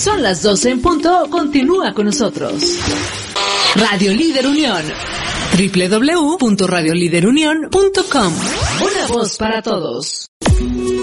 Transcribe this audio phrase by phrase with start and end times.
[0.00, 2.78] Son las 12 en punto, continúa con nosotros.
[3.76, 4.82] Radio Líder Unión
[5.52, 8.32] www.radioliderunión.com
[8.80, 10.30] Una voz para todos.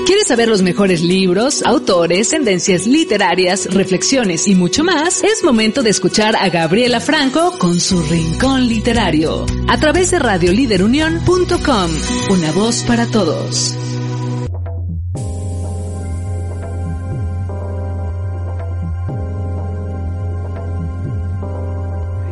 [0.07, 5.23] ¿Quieres saber los mejores libros, autores, tendencias literarias, reflexiones y mucho más?
[5.23, 11.91] Es momento de escuchar a Gabriela Franco con su Rincón Literario a través de radioliderunión.com.
[12.31, 13.75] Una voz para todos.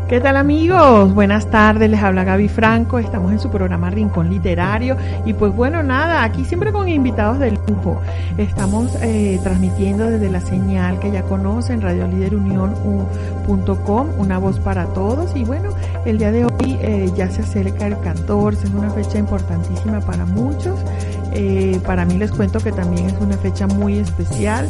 [0.08, 1.16] ¿Qué tal amigos?
[1.16, 5.82] Buenas tardes, les habla Gaby Franco, estamos en su programa Rincón Literario y pues bueno,
[5.82, 8.00] nada, aquí siempre con invitados de lujo.
[8.38, 15.44] Estamos eh, transmitiendo desde la señal que ya conocen, radioliderunión.com, una voz para todos y
[15.44, 15.72] bueno,
[16.06, 20.28] el día de hoy eh, ya se acerca el 14, es una fecha importantísima para
[20.28, 20.80] muchos.
[21.32, 24.70] Eh, para mí les cuento que también es una fecha muy especial.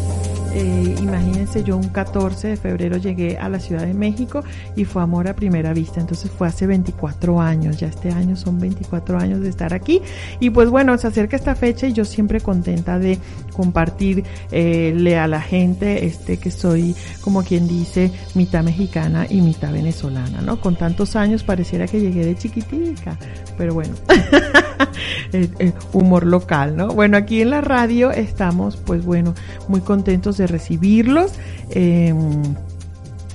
[0.57, 4.41] Eh, imagínense, yo un 14 de febrero llegué a la Ciudad de México
[4.77, 5.99] y fue amor a primera vista.
[5.99, 10.01] Entonces fue hace 24 años, ya este año son 24 años de estar aquí.
[10.39, 13.19] Y pues bueno, se acerca esta fecha y yo siempre contenta de
[13.53, 19.73] compartirle eh, a la gente este que soy, como quien dice, mitad mexicana y mitad
[19.73, 20.61] venezolana, ¿no?
[20.61, 23.17] Con tantos años pareciera que llegué de chiquitica,
[23.57, 23.93] pero bueno,
[25.91, 26.87] humor local, ¿no?
[26.87, 29.33] Bueno, aquí en la radio estamos, pues bueno,
[29.67, 31.33] muy contentos de recibirlos.
[31.69, 32.41] Em,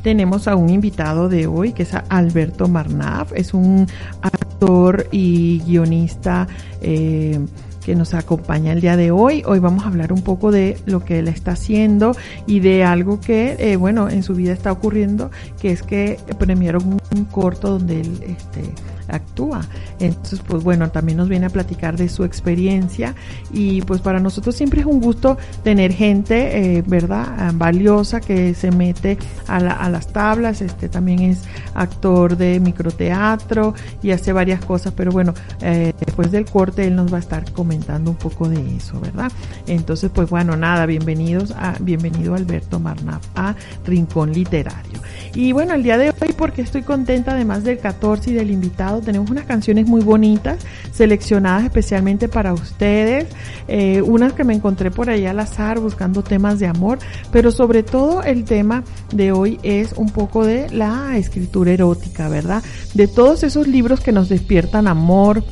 [0.02, 3.86] tenemos a un invitado de hoy que es Alberto Marnaf, es un
[4.22, 6.48] actor y guionista
[6.80, 7.46] em,
[7.84, 9.42] que nos acompaña el día de hoy.
[9.46, 13.20] Hoy vamos a hablar un poco de lo que él está haciendo y de algo
[13.20, 18.00] que, eh, bueno, en su vida está ocurriendo, que es que premiaron un corto donde
[18.00, 18.62] él este,
[19.08, 19.62] actúa.
[19.98, 23.14] Entonces, pues bueno, también nos viene a platicar de su experiencia
[23.52, 27.26] y pues para nosotros siempre es un gusto tener gente, eh, ¿verdad?
[27.38, 31.42] Ah, valiosa que se mete a, las tablas, este también es
[31.74, 37.12] actor de microteatro y hace varias cosas, pero bueno, eh, después del corte él nos
[37.12, 39.30] va a estar comentando un poco de eso, ¿verdad?
[39.66, 43.54] Entonces, pues bueno, nada, bienvenidos a, bienvenido Alberto Marnap a
[43.86, 45.00] Rincón Literario.
[45.34, 49.00] Y bueno, el día de hoy, porque estoy contenta, además del 14 y del invitado,
[49.00, 50.58] tenemos unas canciones muy bonitas,
[50.92, 53.26] seleccionadas especialmente para ustedes,
[53.68, 56.98] eh, unas que me encontré por ahí al azar buscando temas de amor,
[57.30, 58.82] pero sobre todo el tema
[59.12, 62.64] de hoy es un poco de la escritura erótica, ¿verdad?
[62.94, 65.44] De todos esos libros que nos despiertan amor,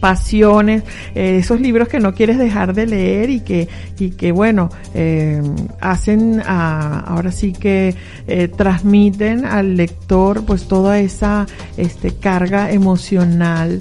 [0.00, 0.82] pasiones,
[1.14, 3.68] eh, esos libros que no quieres dejar de leer y que,
[3.98, 5.40] y que bueno, eh,
[5.80, 7.94] hacen, ahora sí que
[8.26, 11.46] eh, transmiten al lector pues toda esa
[11.76, 13.78] este, carga emocional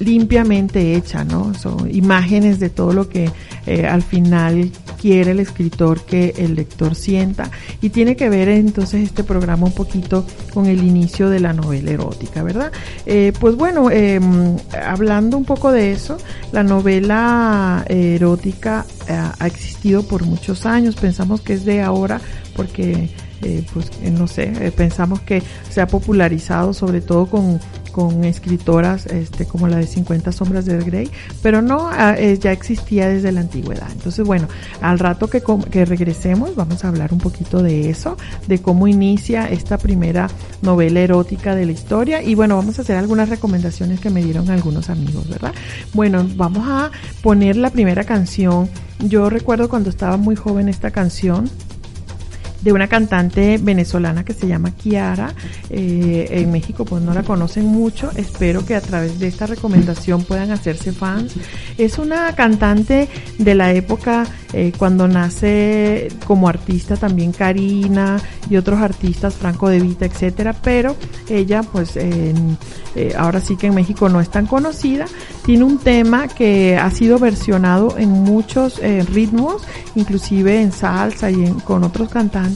[0.00, 1.54] limpiamente hecha, ¿no?
[1.54, 3.30] Son imágenes de todo lo que
[3.66, 7.50] eh, al final quiere el escritor que el lector sienta
[7.80, 11.90] y tiene que ver entonces este programa un poquito con el inicio de la novela
[11.90, 12.72] erótica, ¿verdad?
[13.06, 16.16] Eh, pues bueno, em, hablando un poco de eso,
[16.52, 22.20] la novela erótica eh, ha existido por muchos años, pensamos que es de ahora
[22.56, 23.10] porque
[23.72, 27.58] pues no sé, pensamos que se ha popularizado sobre todo con
[27.90, 31.10] con escritoras este, como la de 50 sombras de Grey,
[31.42, 33.90] pero no, ah, ya existía desde la antigüedad.
[33.92, 34.48] Entonces, bueno,
[34.80, 39.48] al rato que, que regresemos vamos a hablar un poquito de eso, de cómo inicia
[39.48, 40.28] esta primera
[40.62, 44.50] novela erótica de la historia y bueno, vamos a hacer algunas recomendaciones que me dieron
[44.50, 45.52] algunos amigos, ¿verdad?
[45.92, 46.90] Bueno, vamos a
[47.22, 48.68] poner la primera canción.
[49.00, 51.48] Yo recuerdo cuando estaba muy joven esta canción,
[52.62, 55.32] de una cantante venezolana que se llama Kiara.
[55.70, 58.10] Eh, en México pues no la conocen mucho.
[58.16, 61.34] Espero que a través de esta recomendación puedan hacerse fans.
[61.78, 68.18] Es una cantante de la época eh, cuando nace como artista también Karina
[68.48, 70.52] y otros artistas, Franco De Vita, etcétera.
[70.52, 70.96] Pero
[71.28, 72.34] ella pues eh,
[73.16, 75.06] ahora sí que en México no es tan conocida.
[75.44, 78.80] Tiene un tema que ha sido versionado en muchos
[79.12, 79.62] ritmos,
[79.94, 82.49] inclusive en salsa y con otros cantantes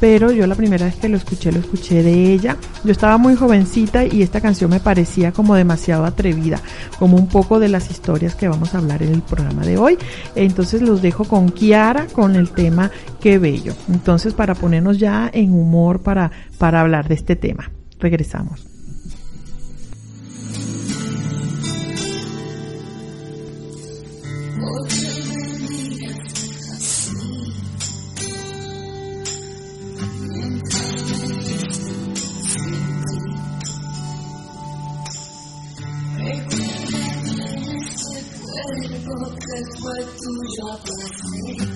[0.00, 2.56] pero yo la primera vez que lo escuché, lo escuché de ella.
[2.84, 6.60] Yo estaba muy jovencita y esta canción me parecía como demasiado atrevida,
[6.98, 9.98] como un poco de las historias que vamos a hablar en el programa de hoy.
[10.34, 12.90] Entonces los dejo con Kiara con el tema
[13.20, 13.74] Qué bello.
[13.88, 17.70] Entonces para ponernos ya en humor para, para hablar de este tema.
[17.98, 18.75] Regresamos.
[39.56, 41.75] Que fue tuyo por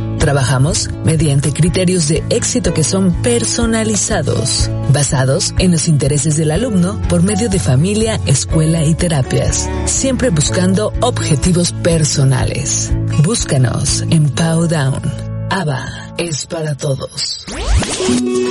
[0.21, 7.23] Trabajamos mediante criterios de éxito que son personalizados, basados en los intereses del alumno por
[7.23, 12.93] medio de familia, escuela y terapias, siempre buscando objetivos personales.
[13.23, 15.01] Búscanos en Powdown.
[15.49, 17.43] ABA es para todos.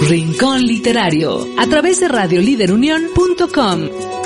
[0.09, 4.20] Rincón Literario, a través de radioliderunión.com.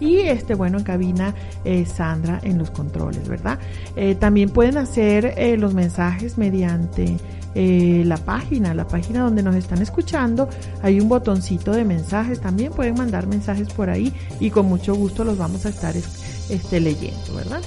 [0.00, 1.34] y este bueno en cabina
[1.64, 3.58] eh, Sandra en los controles, ¿verdad?
[3.96, 7.18] Eh, también pueden hacer eh, los mensajes mediante
[7.56, 10.48] la página, la página donde nos están escuchando,
[10.82, 15.22] hay un botoncito de mensajes, también pueden mandar mensajes por ahí y con mucho gusto
[15.22, 17.62] los vamos a estar este, leyendo, ¿verdad?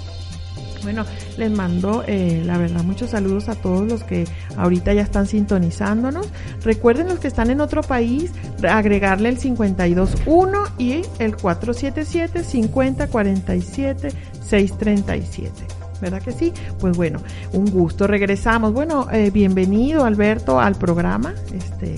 [0.88, 1.04] Bueno,
[1.38, 4.26] les mando, eh, la verdad, muchos saludos a todos los que
[4.56, 6.30] ahorita ya están sintonizándonos.
[6.64, 8.32] Recuerden los que están en otro país,
[8.64, 15.52] agregarle el 521 y el 477 5047 637.
[16.00, 16.54] ¿verdad que sí?
[16.80, 17.20] Pues bueno,
[17.52, 18.72] un gusto, regresamos.
[18.72, 21.34] Bueno, eh, bienvenido Alberto al programa.
[21.54, 21.98] Este,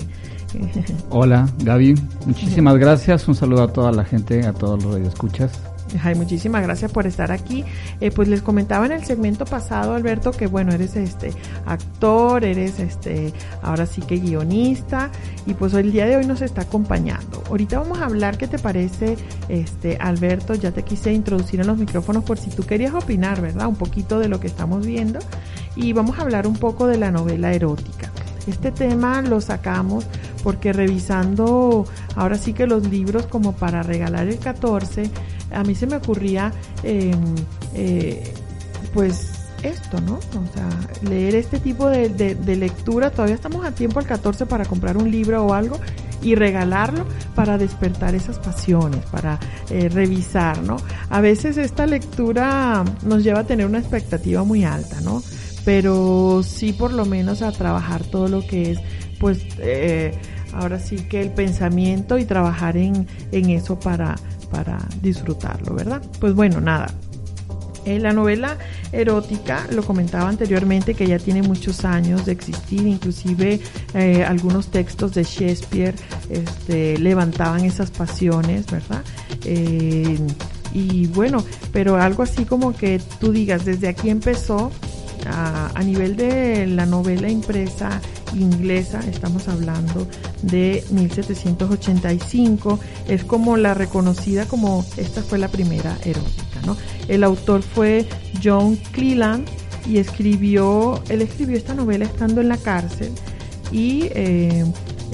[1.10, 1.94] Hola, Gaby.
[2.26, 3.28] Muchísimas gracias.
[3.28, 5.69] Un saludo a toda la gente, a todos los radioescuchas.
[6.02, 7.64] Ay, muchísimas gracias por estar aquí.
[8.00, 11.32] Eh, pues les comentaba en el segmento pasado, Alberto, que bueno, eres este
[11.66, 13.32] actor, eres este,
[13.62, 15.10] ahora sí que guionista,
[15.46, 17.42] y pues el día de hoy nos está acompañando.
[17.48, 19.16] Ahorita vamos a hablar, ¿qué te parece,
[19.48, 20.54] este, Alberto?
[20.54, 23.66] Ya te quise introducir en los micrófonos por si tú querías opinar, ¿verdad?
[23.66, 25.18] Un poquito de lo que estamos viendo.
[25.76, 28.10] Y vamos a hablar un poco de la novela erótica.
[28.46, 30.06] Este tema lo sacamos
[30.42, 31.84] porque revisando
[32.16, 35.10] ahora sí que los libros como para regalar el 14,
[35.52, 36.52] a mí se me ocurría
[36.82, 37.34] em,
[37.74, 38.34] eh,
[38.92, 40.14] pues esto, ¿no?
[40.14, 40.68] O sea,
[41.02, 42.08] leer este tipo de,
[42.56, 45.78] lectura, todavía estamos a tiempo al 14 para comprar un libro o algo
[46.22, 49.38] y regalarlo para despertar esas pasiones, para
[49.70, 50.76] eh, revisar, ¿no?
[51.08, 55.22] A veces esta lectura nos lleva a tener una expectativa muy alta, ¿no?
[55.64, 58.78] Pero sí por lo menos a trabajar todo lo que es,
[59.18, 60.12] pues, eh,
[60.52, 64.16] ahora sí que el pensamiento y trabajar en, en eso para,
[64.50, 66.02] para disfrutarlo, ¿verdad?
[66.18, 66.88] Pues bueno, nada.
[67.86, 68.58] En la novela
[68.92, 73.60] erótica, lo comentaba anteriormente, que ya tiene muchos años de existir, inclusive
[73.94, 75.94] eh, algunos textos de Shakespeare
[76.28, 79.02] este, levantaban esas pasiones, ¿verdad?
[79.44, 80.18] Eh,
[80.74, 81.42] y bueno,
[81.72, 84.70] pero algo así como que tú digas, desde aquí empezó,
[85.26, 88.00] a, nivel de la novela impresa
[88.34, 90.06] inglesa, estamos hablando
[90.42, 96.76] de 1785, es como la reconocida como esta fue la primera erótica, ¿no?
[97.08, 98.06] El autor fue
[98.42, 99.48] John Cleland
[99.86, 103.10] y escribió, él escribió esta novela estando en la cárcel
[103.72, 104.64] y, eh,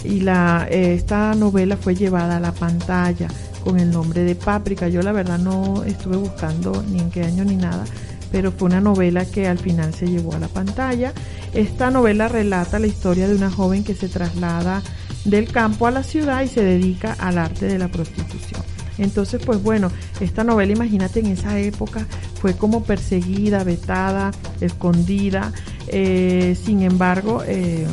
[0.04, 3.28] y la, esta novela fue llevada a la pantalla
[3.66, 4.88] con el nombre de Páprica.
[4.88, 7.84] Yo la verdad no estuve buscando ni en qué año ni nada,
[8.30, 11.12] pero fue una novela que al final se llevó a la pantalla.
[11.54, 14.82] Esta novela relata la historia de una joven que se traslada
[15.24, 18.62] del campo a la ciudad y se dedica al arte de la prostitución.
[18.98, 19.90] Entonces, pues bueno,
[20.20, 22.06] esta novela, imagínate, en esa época
[22.40, 24.30] fue como perseguida, vetada,
[24.60, 25.52] escondida.
[25.88, 27.86] Eh, sin embargo, eh,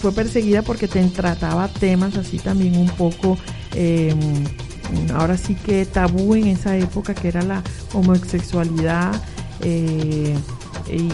[0.00, 3.38] fue perseguida porque te trataba temas así también un poco
[3.74, 4.14] eh,
[5.14, 9.20] ahora sí que tabú en esa época que era la homosexualidad
[9.60, 10.36] eh,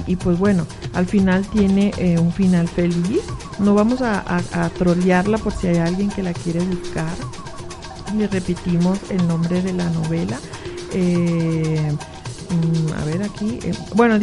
[0.06, 3.22] y, pues bueno, al final tiene eh, un final feliz.
[3.58, 7.12] No vamos a, a, trolearla por si hay alguien que la quiere buscar.
[8.16, 10.38] Le repetimos el nombre de la novela.
[10.92, 11.92] Eh,
[12.50, 13.58] mm, a ver aquí.
[13.96, 14.18] bueno,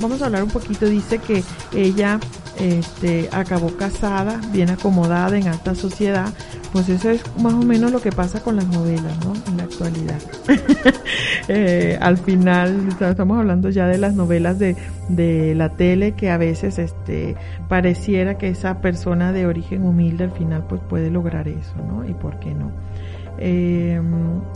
[0.00, 0.86] vamos a hablar un poquito.
[0.86, 2.18] Dice que ella
[2.60, 6.28] este, acabó casada, bien acomodada en alta sociedad,
[6.72, 9.32] pues eso es más o menos lo que pasa con las novelas, ¿no?
[9.48, 10.18] En la actualidad.
[11.52, 14.76] Eh, al final, estamos hablando ya de las novelas de,
[15.08, 17.34] de la tele que a veces este,
[17.68, 22.08] pareciera que esa persona de origen humilde al final pues puede lograr eso, ¿no?
[22.08, 22.70] ¿Y por qué no?
[23.38, 24.00] Eh,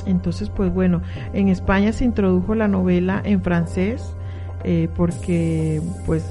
[0.06, 4.14] entonces, pues bueno, en España se introdujo la novela en francés
[4.62, 6.25] eh, porque pues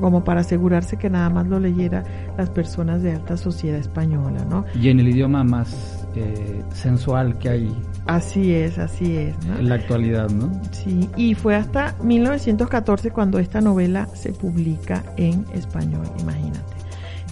[0.00, 2.04] como para asegurarse que nada más lo leyera
[2.36, 4.64] las personas de alta sociedad española, ¿no?
[4.74, 7.76] Y en el idioma más eh, sensual que hay.
[8.06, 9.36] Así es, así es.
[9.58, 10.50] En la actualidad, ¿no?
[10.72, 16.60] Sí, y fue hasta 1914 cuando esta novela se publica en español, imagínate.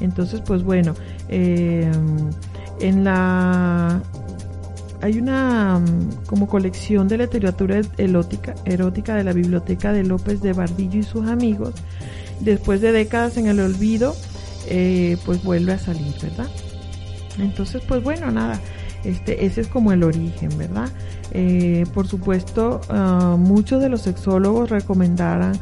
[0.01, 0.95] Entonces, pues bueno,
[1.29, 1.91] eh,
[2.81, 4.01] en la
[5.01, 10.53] hay una mm, como colección de literatura erótica, erótica de la biblioteca de López de
[10.53, 11.75] Bardillo y sus amigos
[12.40, 14.16] después de décadas en el olvido,
[14.66, 16.49] eh, pues vuelve a salir, ¿verdad?
[17.38, 18.61] Entonces, pues bueno, nada,
[19.04, 20.88] este, ese es como el origen, ¿verdad?
[21.33, 25.59] Eh, por supuesto, ah, muchos de los sexólogos recomendaran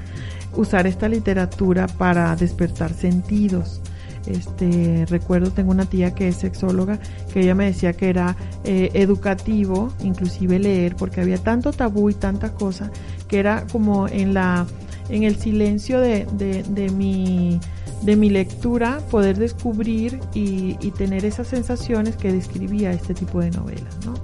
[0.55, 3.81] usar esta literatura para despertar sentidos.
[4.27, 6.99] Este, recuerdo, tengo una tía que es sexóloga,
[7.33, 12.15] que ella me decía que era eh, educativo, inclusive leer, porque había tanto tabú y
[12.15, 12.91] tanta cosa,
[13.29, 14.67] que era como en la
[15.09, 17.61] en el silencio de, de, mi,
[18.03, 23.99] de mi lectura poder descubrir y, tener esas sensaciones que describía este tipo de novelas,
[24.05, 24.15] ¿no?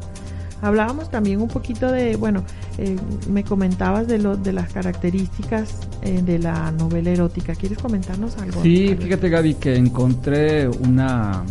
[0.62, 2.44] Hablábamos también un poquito de, bueno,
[2.78, 2.96] eh,
[3.28, 7.56] me comentabas de, lo, de las características eh, de la novela erótica.
[7.56, 8.62] ¿Quieres comentarnos algo?
[8.62, 11.42] Sí, fíjate Gaby que encontré una,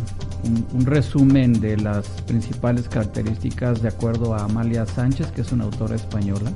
[0.73, 5.95] un, resumen de las principales características de acuerdo a Amalia Sánchez, que es una autora
[5.95, 6.53] española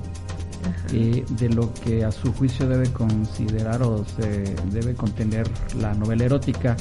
[0.91, 5.47] de lo que a su juicio debe considerar o se debe contener
[5.79, 6.75] la novela erótica.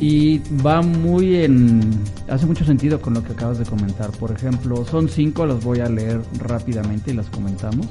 [0.00, 2.02] Y va muy en...
[2.28, 4.10] hace mucho sentido con lo que acabas de comentar.
[4.12, 7.86] Por ejemplo, son cinco, las voy a leer rápidamente y las comentamos.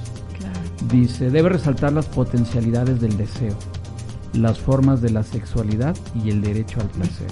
[0.91, 3.57] Dice, debe resaltar las potencialidades del deseo,
[4.33, 7.27] las formas de la sexualidad y el derecho al placer.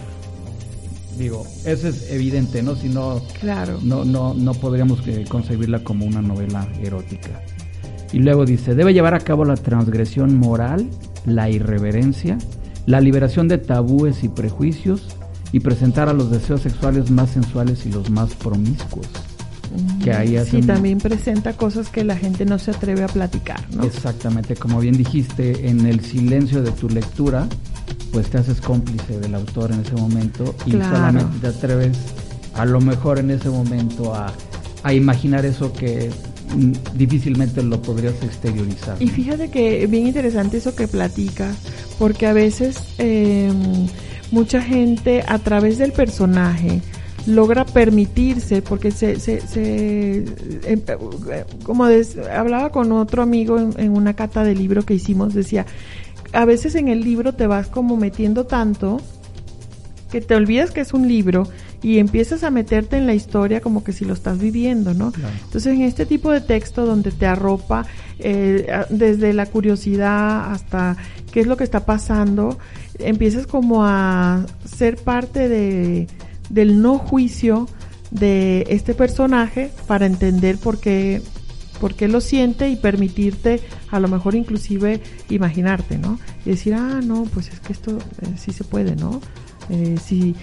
[1.17, 2.75] Digo, eso es evidente, ¿no?
[2.75, 3.79] Si no, claro.
[3.81, 7.41] no, no, no podríamos eh, concebirla como una novela erótica.
[8.11, 10.89] Y luego dice, debe llevar a cabo la transgresión moral,
[11.25, 12.37] la irreverencia,
[12.85, 15.17] la liberación de tabúes y prejuicios
[15.51, 19.07] y presentar a los deseos sexuales más sensuales y los más promiscuos.
[20.03, 23.83] Que ahí sí, también presenta cosas que la gente no se atreve a platicar, ¿no?
[23.83, 27.47] Exactamente, como bien dijiste, en el silencio de tu lectura,
[28.13, 31.97] pues te haces cómplice del autor en ese momento y solamente te atreves
[32.53, 34.31] a lo mejor en ese momento a,
[34.93, 36.34] imaginar eso que mm,
[36.95, 39.01] difícilmente lo podrías exteriorizar.
[39.01, 41.57] Y fíjate que bien interesante eso que platicas,
[41.99, 43.51] porque a veces eh,
[44.31, 46.81] mucha gente a través del personaje
[47.27, 50.25] logra permitirse, porque se, se, se
[50.65, 50.81] em,
[51.63, 55.65] como hablaba con otro amigo en, una cata de libro que hicimos, decía,
[56.33, 59.01] a veces en el libro te vas como metiendo tanto
[60.11, 61.47] que te olvidas que es un libro
[61.81, 65.13] y empiezas a meterte en la historia como que si lo estás viviendo, ¿no?
[65.45, 67.85] Entonces en este tipo de texto donde te arropa
[68.19, 70.97] eh, desde la curiosidad hasta
[71.31, 72.57] qué es lo que está pasando,
[72.99, 76.07] empiezas como a ser parte de,
[76.49, 77.67] del no juicio
[78.11, 81.21] de este personaje para entender por qué,
[81.81, 83.61] por qué lo siente y permitirte
[83.91, 86.19] a lo mejor inclusive imaginarte, ¿no?
[86.45, 89.21] Y decir, ah, no, pues es que esto eh, sí se puede, ¿no?
[89.69, 90.35] Eh, si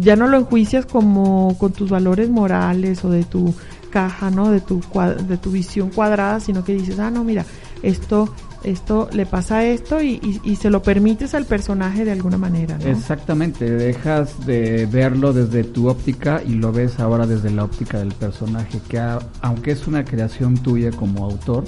[0.00, 3.54] ya no lo enjuicias como con tus valores morales o de tu
[3.90, 4.50] caja, ¿no?
[4.50, 4.80] De tu,
[5.28, 7.44] de tu visión cuadrada, sino que dices, ah, no, mira,
[7.82, 8.32] esto
[8.64, 10.20] esto le pasa esto y,
[10.60, 12.78] se lo permites al personaje de alguna manera.
[12.84, 18.12] Exactamente, dejas de verlo desde tu óptica y lo ves ahora desde la óptica del
[18.12, 19.00] personaje, que
[19.40, 21.64] aunque es una creación tuya como autor,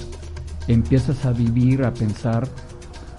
[0.67, 2.47] empiezas a vivir, a pensar,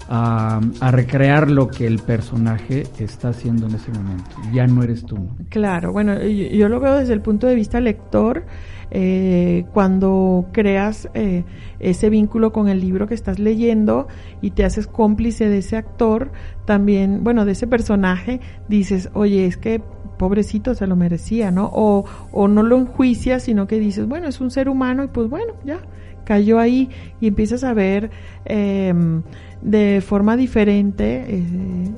[0.09, 0.59] a,
[0.91, 4.35] recrear lo que el personaje está haciendo en ese momento.
[4.53, 5.17] Ya no eres tú.
[5.49, 8.45] Claro, bueno, yo lo veo desde el punto de vista lector
[8.89, 11.43] eh, cuando creas eh,
[11.79, 14.07] ese vínculo con el libro que estás leyendo
[14.41, 16.31] y te haces cómplice de ese actor,
[16.65, 18.39] también, bueno, de ese personaje,
[18.69, 19.81] dices, oye, es que
[20.17, 21.69] pobrecito se lo merecía, ¿no?
[21.73, 25.29] O, o no lo enjuicias, sino que dices, bueno, es un ser humano y pues
[25.29, 25.79] bueno, ya,
[26.27, 26.89] cayó ahí
[27.21, 28.11] y empiezas a ver
[28.43, 29.21] em,
[29.61, 31.91] de forma diferente eh,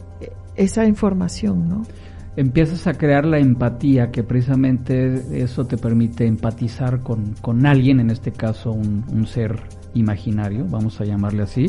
[0.56, 1.82] esa información, ¿no?
[2.36, 8.12] empiezas a crear la empatía, que precisamente eso te permite empatizar con, con alguien, en
[8.12, 9.60] este caso un, ser
[9.94, 11.65] imaginario, vamos a llamarle así,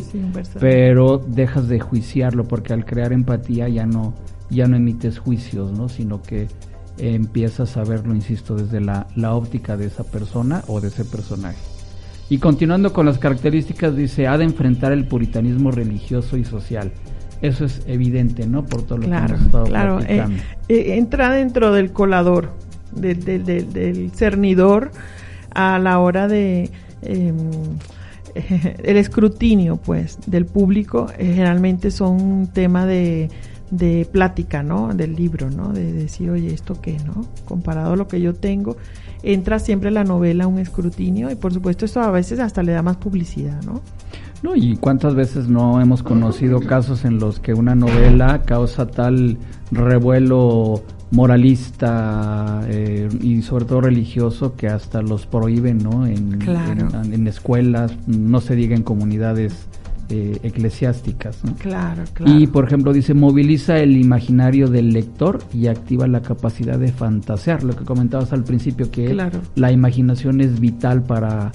[0.61, 4.15] pero dejas de juiciarlo porque al crear empatía ya no,
[4.51, 5.89] ya no emites juicios, ¿no?
[5.89, 6.47] sino que
[6.99, 11.70] empiezas a verlo, insisto, desde la, la óptica de esa persona o de ese personaje.
[12.31, 16.93] Y continuando con las características, dice, ha de enfrentar el puritanismo religioso y social.
[17.43, 18.65] Eso es evidente, ¿no?
[18.65, 20.01] Por todo lo que hemos estado claro.
[20.01, 20.25] Eh,
[20.69, 22.53] eh, entra dentro del colador,
[22.95, 24.93] del, del, cernidor,
[25.53, 26.71] a la hora de...
[27.03, 27.37] Em,
[28.85, 33.29] el escrutinio, pues, del público, eh, generalmente son un tema de,
[33.73, 34.95] de plática, ¿no?
[34.95, 35.73] Del libro, ¿no?
[35.73, 37.27] De decir, oye, ¿esto qué, no?
[37.45, 38.77] Comparado a lo que yo tengo,
[39.23, 42.83] entra siempre la novela un escrutinio y por supuesto esto a veces hasta le da
[42.83, 43.81] más publicidad, ¿no?
[44.43, 49.37] No, y cuántas veces no hemos conocido casos en los que una novela causa tal
[49.71, 56.07] revuelo moralista eh, y sobre todo religioso que hasta los prohíben, ¿no?
[56.07, 59.67] En, en, escuelas, no se diga en comunidades
[60.11, 61.39] eh, eclesiásticas.
[61.59, 62.39] Claro, claro.
[62.39, 67.63] Y por ejemplo dice, moviliza el imaginario del lector y activa la capacidad de fantasear,
[67.63, 69.17] lo que comentabas al principio, que
[69.55, 71.53] la imaginación es vital para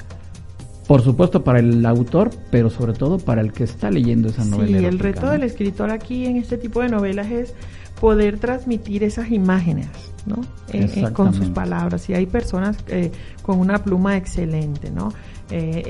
[0.88, 4.80] por supuesto para el autor, pero sobre todo para el que está leyendo esa novela.
[4.80, 7.54] Sí, el reto del escritor aquí en este tipo de novelas es
[8.00, 9.88] poder transmitir esas imágenes,
[10.26, 10.42] ¿no?
[10.72, 12.08] Eh, eh, con sus palabras.
[12.10, 15.12] Y hay personas eh, con una pluma excelente, ¿no?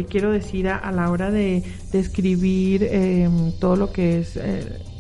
[0.10, 4.40] Quiero decir, a, la hora de, de escribir em, todo lo que es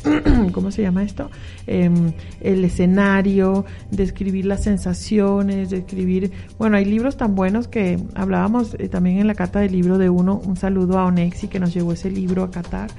[0.51, 1.29] ¿cómo se llama esto?
[1.67, 8.89] Em, el escenario, describir las sensaciones, describir, bueno, hay libros tan buenos que hablábamos eh,
[8.89, 11.93] también en la cata del libro de uno, un saludo a Onexi que nos llevó
[11.93, 12.89] ese libro a Qatar,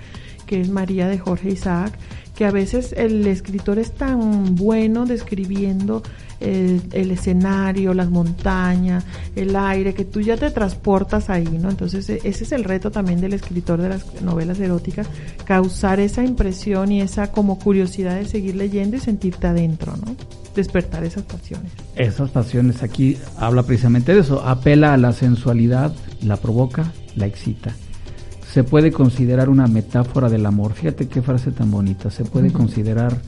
[0.46, 1.92] que es María de Jorge Isaac,
[2.34, 6.02] que a veces el escritor es tan bueno describiendo
[6.40, 11.70] el, escenario, las montañas, el aire, que tú ya te transportas ahí, ¿no?
[11.70, 15.08] Entonces e, ese es el reto también del escritor de las novelas eróticas,
[15.44, 20.16] causar esa impresión y esa como curiosidad de seguir leyendo y sentirte adentro, ¿no?
[20.54, 21.72] Despertar esas pasiones.
[21.96, 27.74] Esas pasiones, aquí habla precisamente de eso, apela a la sensualidad, la provoca, la excita
[28.56, 30.72] se puede considerar una metáfora del amor.
[30.72, 32.10] Fíjate qué frase tan bonita.
[32.10, 33.20] Se puede considerar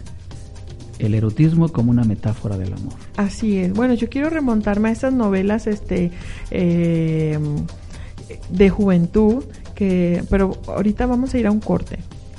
[0.99, 2.95] el erotismo como una metáfora del amor.
[3.17, 3.73] Así es.
[3.73, 6.11] Bueno, yo quiero remontarme a estas novelas este,
[6.51, 7.39] eh,
[8.51, 11.99] de juventud, que, pero ahorita vamos a ir a un corte.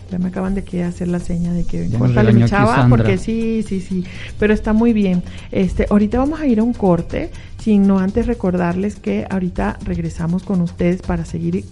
[0.10, 3.64] Ya me acaban de que hacer la seña de que córtale mi chava, porque sí,
[3.68, 4.04] sí, sí,
[4.40, 5.22] pero está muy bien.
[5.52, 10.62] Este, ahorita vamos a ir a un corte, sino antes recordarles que ahorita regresamos con
[10.62, 11.66] ustedes para seguir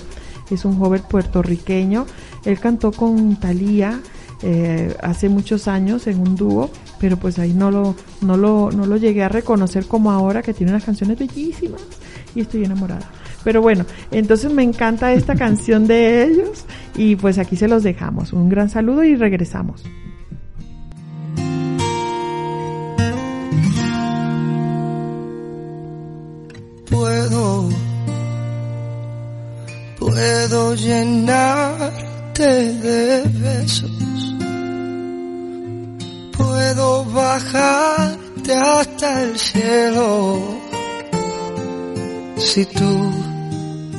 [0.50, 2.06] Es un joven puertorriqueño.
[2.44, 4.00] Él cantó con Thalía
[4.42, 6.70] eh, hace muchos años en un dúo,
[7.00, 10.54] pero pues ahí no lo, no, lo, no lo llegué a reconocer como ahora, que
[10.54, 11.82] tiene unas canciones bellísimas
[12.34, 13.10] y estoy enamorada.
[13.42, 16.64] Pero bueno, entonces me encanta esta canción de ellos
[16.96, 18.32] y pues aquí se los dejamos.
[18.32, 19.84] Un gran saludo y regresamos.
[26.98, 27.68] Puedo,
[30.00, 34.34] puedo llenarte de besos
[36.36, 40.40] puedo bajarte hasta el cielo.
[42.36, 43.12] Si tú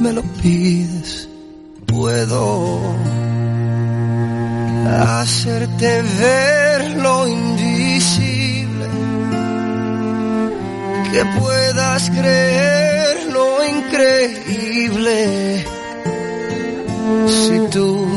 [0.01, 1.29] me lo pides,
[1.85, 2.81] puedo
[4.85, 7.68] hacerte ver lo invisible,
[11.11, 15.17] que puedas creer lo increíble.
[17.27, 18.07] Si tú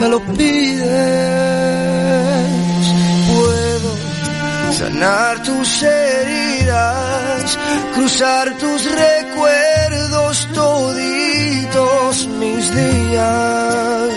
[0.00, 1.54] me lo pides
[4.74, 7.58] sanar tus heridas,
[7.94, 14.08] cruzar tus recuerdos toditos mis días,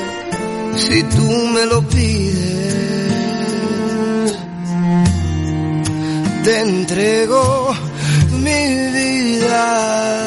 [0.78, 3.14] si tú me lo pides,
[6.44, 7.76] te entrego
[9.48, 10.27] vida.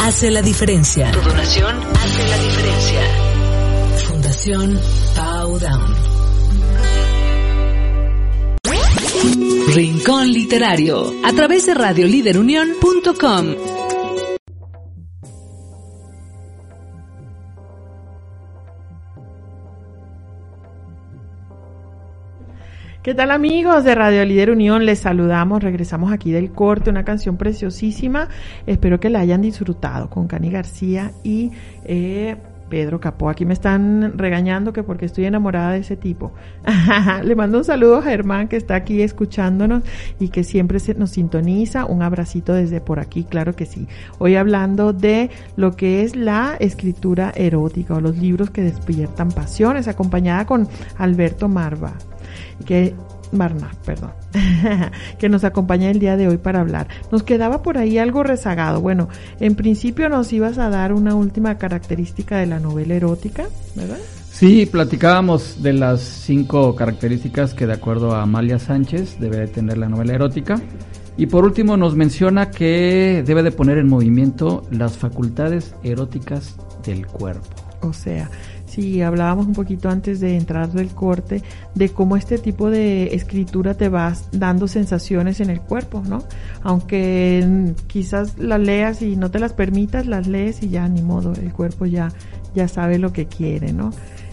[0.00, 1.10] hace la diferencia.
[1.12, 3.00] Tu donación hace la diferencia.
[4.08, 4.80] Fundación
[5.14, 5.94] Powdown.
[9.74, 13.69] Rincón Literario, a través de radioliderunión.com.
[23.02, 24.84] ¿Qué tal amigos de Radio Líder Unión?
[24.84, 28.28] Les saludamos, regresamos aquí del corte, una canción preciosísima.
[28.66, 31.50] Espero que la hayan disfrutado con Cani García y
[31.86, 32.36] eh,
[32.68, 33.30] Pedro Capó.
[33.30, 36.32] Aquí me están regañando que porque estoy enamorada de ese tipo.
[37.24, 39.82] Le mando un saludo a Germán que está aquí escuchándonos
[40.18, 41.86] y que siempre se nos sintoniza.
[41.86, 43.88] Un abracito desde por aquí, claro que sí.
[44.18, 49.88] Hoy hablando de lo que es la escritura erótica o los libros que despiertan pasiones,
[49.88, 51.94] acompañada con Alberto Marva,
[52.64, 52.94] que
[53.32, 54.10] Barna, perdón,
[55.18, 56.88] que nos acompaña el día de hoy para hablar.
[57.12, 58.80] Nos quedaba por ahí algo rezagado.
[58.80, 63.46] Bueno, en principio nos ibas a dar una última característica de la novela erótica,
[63.76, 63.98] ¿verdad?
[64.30, 69.78] Sí, platicábamos de las cinco características que de acuerdo a Amalia Sánchez debe de tener
[69.78, 70.60] la novela erótica.
[71.16, 77.06] Y por último nos menciona que debe de poner en movimiento las facultades eróticas del
[77.06, 77.48] cuerpo.
[77.82, 78.30] O sea,
[78.70, 81.42] Sí, hablábamos un poquito antes de entrar del corte
[81.74, 86.22] de cómo este tipo de escritura te va dando sensaciones en el cuerpo, ¿no?
[86.62, 91.32] Aunque quizás las leas y no te las permitas, las lees y ya ni modo,
[91.32, 92.12] el cuerpo ya,
[92.54, 93.90] ya sabe lo que quiere, ¿no?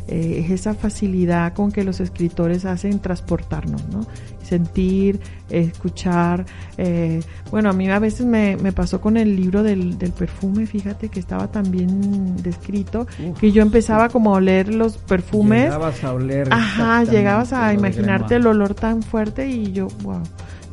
[0.07, 4.07] Eh, es esa facilidad con que los escritores hacen transportarnos, ¿no?
[4.41, 6.45] Sentir, escuchar.
[6.77, 11.19] Eh, bueno, a mí a veces me, pasó con el libro del, perfume, fíjate que
[11.19, 13.05] estaba tan bien descrito,
[13.39, 15.65] que yo empezaba como a oler los perfumes.
[15.65, 16.47] Llegabas a oler.
[16.51, 20.21] Ajá, llegabas a imaginarte el olor tan fuerte y yo, wow,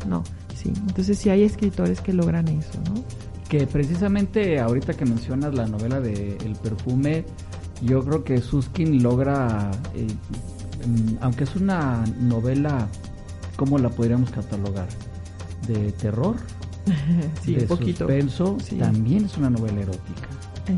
[0.07, 0.23] no,
[0.55, 0.73] sí.
[0.87, 3.03] Entonces sí hay escritores que logran eso, ¿no?
[3.49, 7.25] Que precisamente ahorita que mencionas la novela de El perfume,
[7.85, 10.07] yo creo que Suskin logra, eh,
[10.87, 12.89] mm, aunque es una novela,
[13.57, 14.89] ¿cómo la podríamos catalogar?
[15.69, 16.37] De terror,
[17.43, 18.07] sí, de poquito.
[18.07, 20.29] suspenso, también es una novela erótica.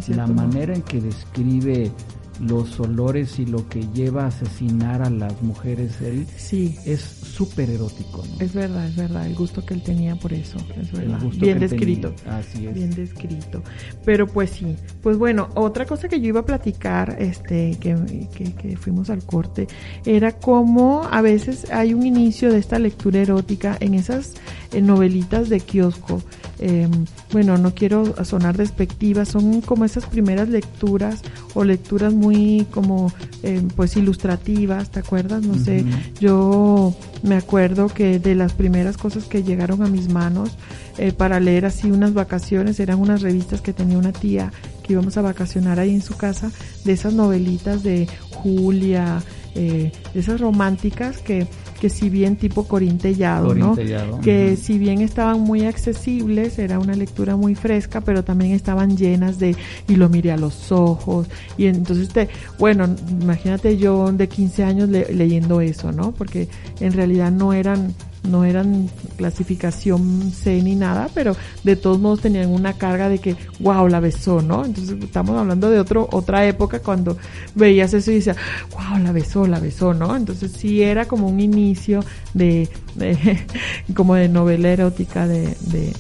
[0.09, 1.93] La manera en que describe
[2.41, 6.77] los olores y lo que lleva a asesinar a las mujeres él sí.
[6.85, 8.25] es súper erótico.
[8.41, 11.21] Es verdad, es verdad, el gusto que él tenía por eso, es verdad.
[11.39, 12.15] Bien descrito.
[12.27, 12.75] Así es.
[12.75, 13.63] Bien descrito.
[14.05, 17.95] Pero pues sí, pues bueno, otra cosa que yo iba a platicar, este, que,
[18.35, 19.67] que, fuimos al corte,
[20.05, 24.35] era cómo a veces hay un inicio de esta lectura erótica en esas
[24.73, 26.23] eh, novelitas de kiosco.
[26.59, 26.91] Em,
[27.33, 31.23] bueno, no quiero sonar despectiva, son como esas primeras lecturas
[31.55, 33.13] o lecturas muy muy como
[33.45, 35.43] eh, pues ilustrativas, ¿te acuerdas?
[35.43, 35.85] No sé,
[36.19, 40.57] yo me acuerdo que de las primeras cosas que llegaron a mis manos
[40.99, 45.17] eh, para leer así unas vacaciones eran unas revistas que tenía una tía que íbamos
[45.17, 46.51] a vacacionar ahí en su casa,
[46.85, 49.23] de esas novelitas de Julia,
[49.55, 51.47] eh, esas románticas que
[51.87, 53.77] que si bien tipo corintellado, ¿no?
[54.21, 59.39] Que si bien estaban muy accesibles, era una lectura muy fresca, pero también estaban llenas
[59.39, 59.55] de,
[59.87, 62.89] y lo miré a los ojos, y entonces te, bueno,
[63.21, 66.11] imagínate yo de 15 años leyendo eso, ¿no?
[66.11, 66.49] Porque
[66.81, 67.95] en realidad no eran
[68.27, 73.37] no eran clasificación C ni nada, pero de todos modos tenían una carga de que,
[73.61, 74.65] wow, la besó, ¿no?
[74.65, 77.17] Entonces estamos hablando de otro, otra época cuando
[77.55, 78.37] veías eso y decías,
[78.73, 80.17] wow, la besó, la besó, ¿no?
[80.17, 82.69] Entonces sí era como un inicio de,
[83.95, 85.93] como de novela erótica de, de,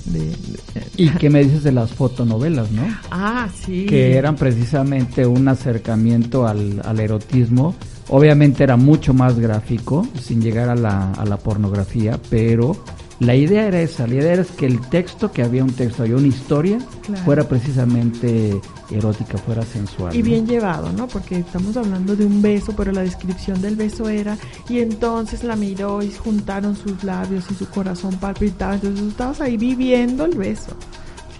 [0.96, 2.82] ¿Y qué me dices de las fotonovelas, no?
[3.10, 3.86] Ah, sí.
[3.86, 7.74] Que eran precisamente un acercamiento al, al erotismo
[8.08, 12.76] Obviamente era mucho más gráfico, sin llegar a la, a la pornografía, pero
[13.18, 16.16] la idea era esa, la idea era que el texto, que había un texto, había
[16.16, 16.78] una historia,
[17.24, 20.14] fuera precisamente erótica, fuera sensual.
[20.14, 21.08] Y bien llevado, ¿no?
[21.08, 24.36] Porque estamos hablando de un beso, pero la descripción del beso era,
[24.68, 29.56] y entonces la miró y juntaron sus labios y su corazón palpitaba, entonces estabas ahí
[29.56, 30.76] viviendo el beso.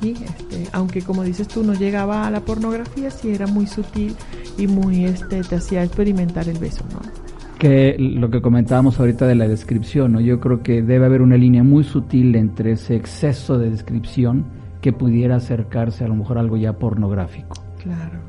[0.00, 4.14] Sí, este, aunque como dices tú no llegaba a la pornografía, sí era muy sutil
[4.58, 7.00] y muy este te hacía experimentar el beso, ¿no?
[7.58, 10.20] Que lo que comentábamos ahorita de la descripción, ¿no?
[10.20, 14.44] Yo creo que debe haber una línea muy sutil entre ese exceso de descripción
[14.82, 17.56] que pudiera acercarse a lo mejor algo ya pornográfico.
[17.82, 18.25] Claro.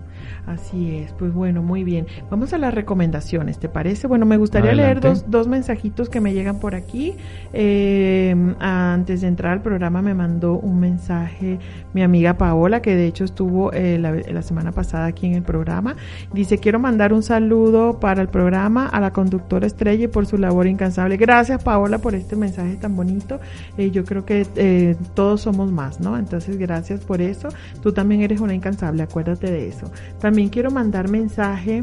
[0.48, 2.08] Así es, pues bueno, muy bien.
[2.32, 4.08] Vamos a las recomendaciones, ¿te parece?
[4.08, 7.16] Bueno, me gustaría leer dos, dos mensajitos que me llegan por aquí.
[7.52, 11.60] Eh, antes de entrar al programa me mandó un mensaje
[11.94, 15.98] mi amiga Paola, que de hecho estuvo eh, la, semana pasada aquí en el programa.
[16.34, 20.38] Dice, quiero mandar un saludo para el programa a la conductora estrella y por su
[20.38, 21.18] labor incansable.
[21.18, 23.42] Gracias Paola por este mensaje tan bonito.
[23.78, 26.18] Eh, yo creo que todos somos más, ¿no?
[26.18, 27.50] Entonces, gracias por eso.
[27.84, 29.92] Tú también eres una incansable, acuérdate de eso.
[30.22, 31.82] También también quiero mandar mensaje.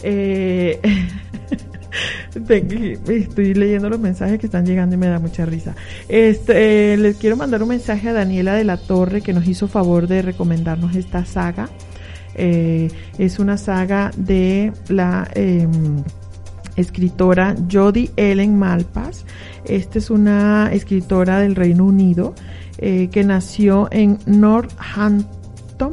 [0.00, 0.80] Eh,
[3.08, 5.74] estoy leyendo los mensajes que están llegando y me da mucha risa.
[6.08, 9.66] Este, eh, les quiero mandar un mensaje a Daniela de la Torre que nos hizo
[9.66, 11.68] favor de recomendarnos esta saga.
[12.36, 16.04] Eh, es una saga de la em,
[16.76, 19.24] escritora Jodie Ellen Malpas.
[19.64, 22.36] Esta es una escritora del Reino Unido
[22.78, 25.90] que nació en Northampton,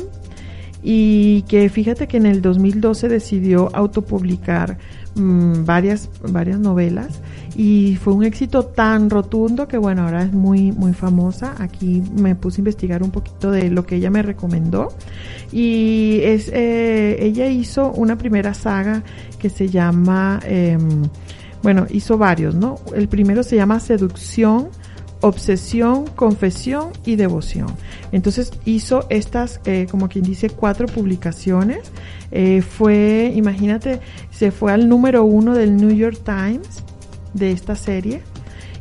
[0.83, 4.77] y que fíjate que en el 2012 decidió autopublicar
[5.15, 7.21] mmm, varias, varias novelas
[7.55, 11.55] y fue un éxito tan rotundo que bueno, ahora es muy, muy famosa.
[11.59, 14.89] Aquí me puse a investigar un poquito de lo que ella me recomendó
[15.51, 19.03] y es, eh, ella hizo una primera saga
[19.39, 20.77] que se llama, eh,
[21.61, 22.79] bueno, hizo varios, ¿no?
[22.95, 24.69] El primero se llama Seducción,
[25.23, 27.67] obsesión, confesión y devoción.
[28.11, 31.91] Entonces hizo estas, eh, como quien dice, cuatro publicaciones.
[32.31, 36.83] Eh, fue, imagínate, se fue al número uno del New York Times
[37.33, 38.21] de esta serie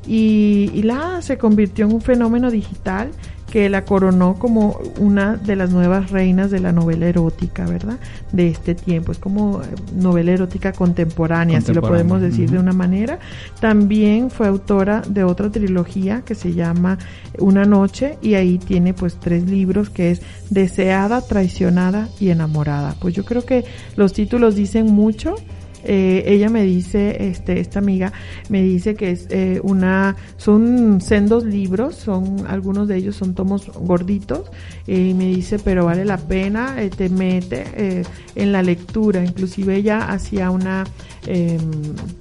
[0.05, 3.13] y, y la se convirtió en un fenómeno digital
[3.53, 7.99] que la coronó como una de las nuevas reinas de la novela erótica, ¿verdad?
[8.33, 9.13] De este tiempo.
[9.13, 13.19] Es como eh, novela erótica contemporánea, si lo podemos decir de una manera.
[13.61, 16.97] También fue autora de otra trilogía que se llama
[17.41, 22.95] Una noche y ahí tiene pues tres libros que es Deseada, Traicionada y Enamorada.
[23.01, 25.35] Pues yo creo que los títulos dicen mucho
[25.85, 28.13] eh, ella me dice, este, esta amiga,
[28.49, 33.71] me dice que es eh, una, son sendos libros, son, algunos de ellos son tomos
[33.75, 34.51] gorditos,
[34.87, 38.03] y me dice, pero vale la pena, eh, te mete
[38.35, 40.85] en la lectura, inclusive ella hacía una,
[41.27, 41.61] em,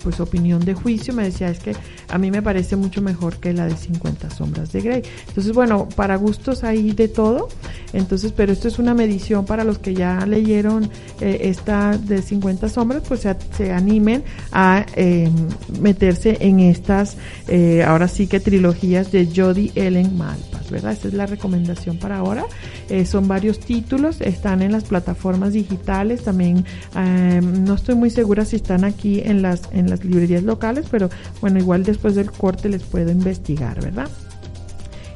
[0.04, 1.76] pues opinión de juicio, me decía, es que
[2.10, 5.04] a mí me parece mucho mejor que la de 50 sombras de Grey.
[5.28, 7.50] Entonces, bueno, para gustos hay de todo,
[7.93, 13.04] entonces, pero esto es una medición para los que ya leyeron esta de 50 sombras,
[13.08, 15.33] pues se se animen a em,
[15.79, 20.93] meterse en estas, eh, ahora sí que trilogías de Jody Ellen Malpas, ¿verdad?
[20.93, 22.45] Esta es la recomendación para ahora.
[22.89, 28.45] Eh, son varios títulos, están en las plataformas digitales, también em, no estoy muy segura
[28.45, 31.09] si están aquí en las, en las librerías locales, pero
[31.41, 34.09] bueno, igual después del corte les puedo investigar, ¿verdad?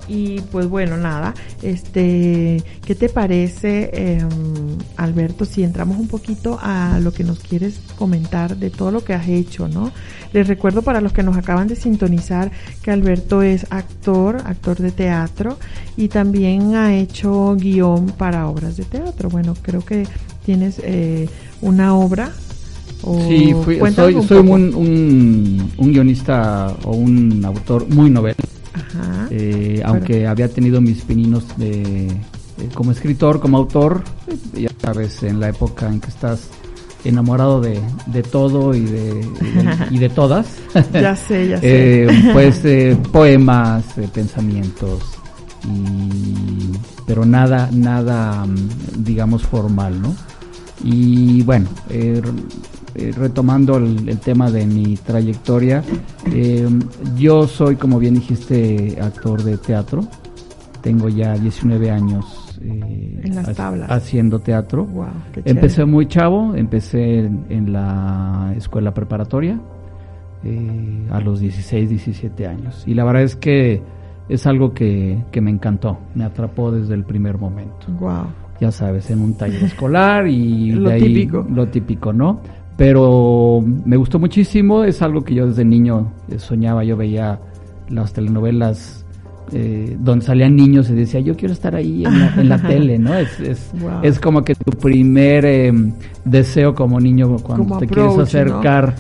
[0.08, 7.00] Y pues bueno, nada, este, ¿qué te parece, em, Alberto, si entramos un poquito a
[7.02, 9.92] lo que nos quieres comentar de todo lo que has hecho, ¿no?
[10.34, 12.52] Les recuerdo para los que nos acaban de sintonizar
[12.84, 15.58] que Alberto es actor, actor de teatro
[15.98, 19.30] y también ha hecho guion para obras de teatro.
[19.30, 20.06] Bueno, creo que
[20.46, 21.28] tienes eh,
[21.62, 22.32] una obra
[23.28, 23.54] sí,
[23.96, 28.10] soy, soy un, un, guionista o un autor muy
[28.94, 29.28] novel.
[29.32, 32.16] Eh, aunque había tenido mis pininos de,
[32.74, 34.04] como escritor, como autor,
[34.54, 36.50] ya sabes, en la época en que estás
[37.04, 39.28] enamorado de, de todo y de,
[39.92, 40.48] y de, todas.
[40.94, 42.04] ya sé, ya sé.
[42.04, 45.02] Eh, pues eh, poemas, pensamientos,
[45.64, 46.72] y,
[47.06, 50.16] pero nada, nada, mm, digamos, formal, ¿no?
[50.84, 51.68] Y bueno,
[52.98, 55.84] eh, retomando el, tema de mi trayectoria,
[56.32, 56.66] eh,
[57.18, 60.02] yo soy, como bien dijiste, actor de teatro.
[60.82, 63.22] Tengo ya 19 años eh,
[63.90, 64.88] haciendo teatro.
[65.44, 67.20] empecé muy chavo, empecé
[67.50, 69.60] en, la escuela preparatoria
[71.12, 72.84] a los 16, 17 años.
[72.88, 73.82] Y la verdad es que
[74.30, 77.88] es algo que, me encantó, me atrapó desde el primer momento.
[78.62, 81.46] Ya sabes, en un taller escolar y lo típico.
[81.50, 82.40] Lo típico, ¿no?
[82.78, 87.40] Pero me gustó muchísimo, es algo que yo desde niño eh, soñaba, yo veía
[87.90, 89.06] las telenovelas
[89.52, 93.14] eh, donde salían niños y decía, yo quiero estar ahí en la, tele, ¿no?
[93.14, 93.72] Es, es,
[94.02, 98.96] es, como que tu primer em, deseo como niño cuando te quieres acercar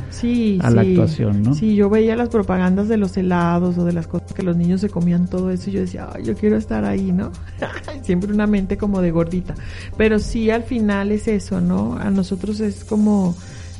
[0.61, 1.55] a la actuación, ¿no?
[1.55, 4.82] Sí, yo veía las propagandas de los helados o de las cosas que los niños
[4.82, 7.32] se comían todo eso y yo decía, yo quiero estar ahí, ¿no?
[8.03, 9.55] Siempre una mente como de gordita.
[9.97, 11.97] Pero sí, al final es eso, ¿no?
[11.97, 13.36] A nosotros es como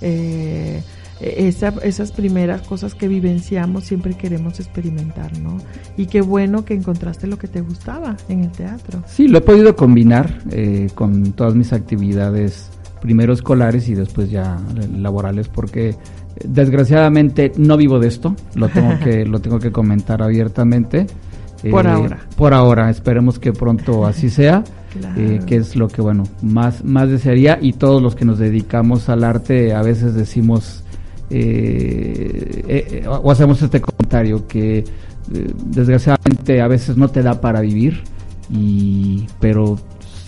[0.06, 0.84] eh,
[1.20, 5.58] eh, esa, esas primeras cosas que vivenciamos siempre queremos experimentar, ¿no?
[5.98, 9.02] Y qué bueno que encontraste lo que te gustaba en el teatro.
[9.08, 12.70] Sí, lo he podido combinar eh, con todas mis actividades,
[13.02, 14.60] primero escolares y después ya
[14.96, 15.96] laborales, porque
[16.46, 21.08] desgraciadamente no vivo de esto, lo tengo que, lo tengo que comentar abiertamente.
[21.72, 22.20] Por ahora.
[22.38, 24.64] Por ahora, esperemos que pronto así sea.
[25.18, 29.10] Eh, que es lo que bueno más más desearía y todos los que nos dedicamos
[29.10, 30.84] al arte a veces decimos
[31.30, 34.86] eh, eh, o hacemos este comentario que
[35.28, 38.04] desgraciadamente a veces no te da para vivir
[38.50, 39.78] y pero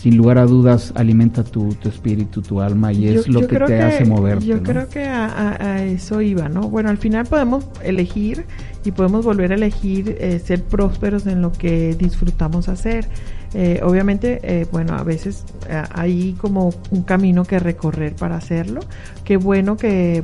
[0.08, 4.06] sin lugar a dudas alimenta tu, espíritu, tu alma y es lo que te hace
[4.06, 4.46] moverte.
[4.46, 6.70] Yo creo que a, eso iba, ¿no?
[6.70, 8.46] Bueno, al final podemos elegir
[8.86, 13.10] y podemos volver a elegir eh, ser prósperos en lo que disfrutamos hacer.
[13.54, 15.46] Eh, obviamente, eh, bueno, a veces
[15.94, 18.82] hay como un camino que recorrer para hacerlo.
[19.24, 20.24] Qué bueno que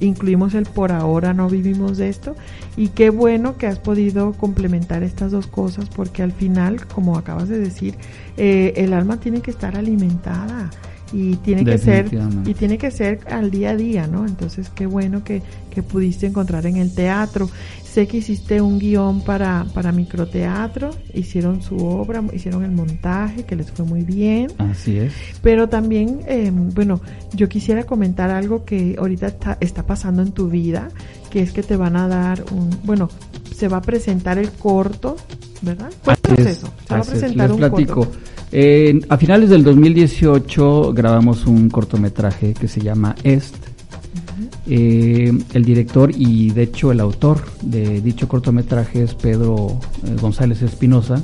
[0.00, 2.34] incluimos el por ahora no vivimos de esto
[2.76, 7.48] y qué bueno que has podido complementar estas dos cosas porque al final, como acabas
[7.48, 7.94] de decir,
[8.36, 10.70] eh, el alma tiene que estar alimentada
[11.12, 12.08] y tiene que ser
[12.44, 14.26] y tiene que ser al día a día, ¿no?
[14.26, 17.50] Entonces qué bueno que, que pudiste encontrar en el teatro.
[17.92, 23.56] Sé que hiciste un guion para, para microteatro, hicieron su obra, hicieron el montaje, que
[23.56, 24.52] les fue muy bien.
[24.58, 25.12] Así es.
[25.42, 27.00] Pero también, eh, bueno,
[27.32, 30.88] yo quisiera comentar algo que ahorita está, está pasando en tu vida,
[31.30, 33.08] que es que te van a dar un, bueno,
[33.52, 35.16] se va a presentar el corto,
[35.60, 35.90] ¿verdad?
[36.04, 36.72] Cuéntanos eso.
[36.86, 37.94] Se va a presentar un platico.
[37.94, 38.18] corto.
[39.08, 43.69] a finales del 2018 grabamos un cortometraje que se llama Est
[44.66, 50.62] eh, el director y de hecho el autor de dicho cortometraje es Pedro eh, González
[50.62, 51.22] Espinosa.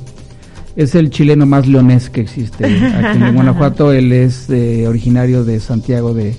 [0.75, 3.91] Es el chileno más leonés que existe aquí en Guanajuato.
[3.91, 6.35] Él es eh, originario de Santiago de,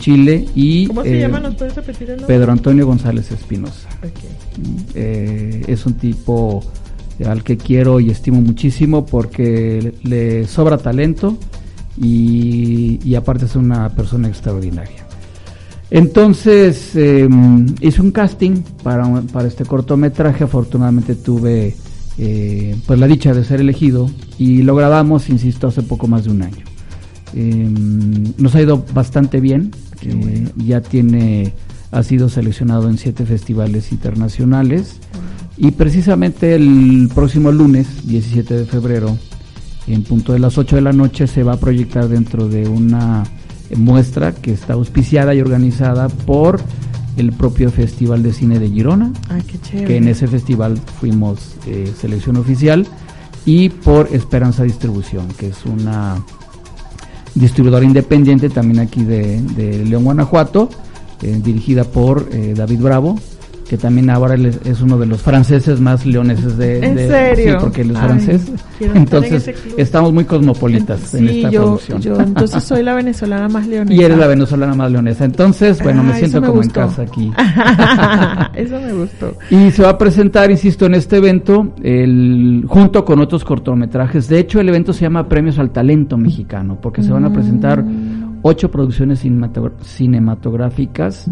[0.00, 1.38] Chile y ¿Cómo se llama?
[1.38, 2.34] ¿Nos puedes repetir el nombre?
[2.34, 3.88] Pedro Antonio González Espinosa.
[4.94, 6.64] es un tipo
[7.24, 11.38] al que quiero y estimo muchísimo porque le sobra talento
[11.96, 15.07] y, y aparte es una persona extraordinaria.
[15.90, 21.74] Entonces em, hice un casting para, para este cortometraje, afortunadamente tuve
[22.18, 26.30] eh, pues la dicha de ser elegido y lo grabamos, insisto, hace poco más de
[26.30, 26.64] un año.
[27.34, 29.70] Em, nos ha ido bastante bien,
[30.02, 31.54] eh, ya tiene,
[31.90, 34.96] ha sido seleccionado en siete festivales internacionales
[35.56, 39.16] y precisamente el próximo lunes, 17 de febrero,
[39.86, 43.24] en punto de las 8 de la noche, se va a proyectar dentro de una
[43.76, 46.60] muestra que está auspiciada y organizada por
[47.16, 49.12] el propio Festival de Cine de Girona,
[49.70, 52.86] que en ese festival fuimos eh, selección oficial,
[53.44, 56.22] y por Esperanza Distribución, que es una
[57.34, 60.68] distribuidora independiente también aquí de, León, Guanajuato,
[61.22, 63.18] eh, dirigida por eh, David Bravo,
[63.68, 66.78] que también ahora es uno de los franceses más leoneses de...
[66.78, 67.52] ¿En serio?
[67.52, 68.50] Sí, porque él es francés.
[68.80, 72.00] Entonces, estamos muy cosmopolitas en esta yo, producción.
[72.00, 74.00] yo entonces soy la venezolana más leonesa.
[74.00, 75.26] Y eres la venezolana más leonesa.
[75.26, 77.30] Entonces, bueno, me ah, siento como en casa aquí.
[78.54, 79.34] eso me gustó.
[79.50, 84.28] Y se va a presentar, insisto, en este evento, el, junto con otros cortometrajes.
[84.28, 87.82] De hecho, el evento se llama Premios al Talento Mexicano, porque se van a presentar
[87.82, 88.38] mm.
[88.42, 89.22] ocho producciones
[89.82, 91.26] cinematográficas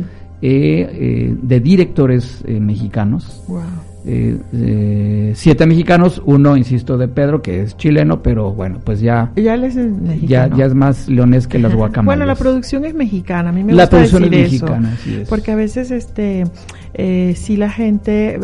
[0.48, 3.42] de directores eh, mexicanos.
[5.34, 9.76] siete mexicanos, uno, insisto, de Pedro, que es chileno, pero bueno, pues ya, ya, es,
[10.22, 12.06] ya, es más leones que las guacamayas.
[12.18, 15.28] bueno, la producción es mexicana, a mí me la gusta producción decir es mexicana, eso,
[15.28, 16.44] porque a veces, este,
[16.94, 18.38] eh, si la gente,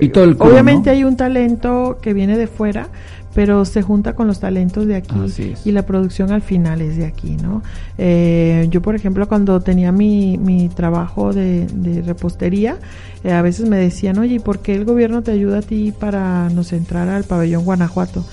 [0.00, 2.88] y todo el obviamente hay un talento que viene de fuera,
[3.36, 5.14] pero se junta con los talentos de aquí
[5.66, 7.62] y la producción al final es de aquí, ¿no?
[7.98, 11.66] Eh, yo, por ejemplo, cuando tenía mi, mi trabajo de,
[12.06, 12.78] repostería,
[13.24, 15.92] eh, a veces me decían, oye, ¿y por qué el gobierno te ayuda a ti
[15.92, 18.24] para nos entrar al pabellón Guanajuato?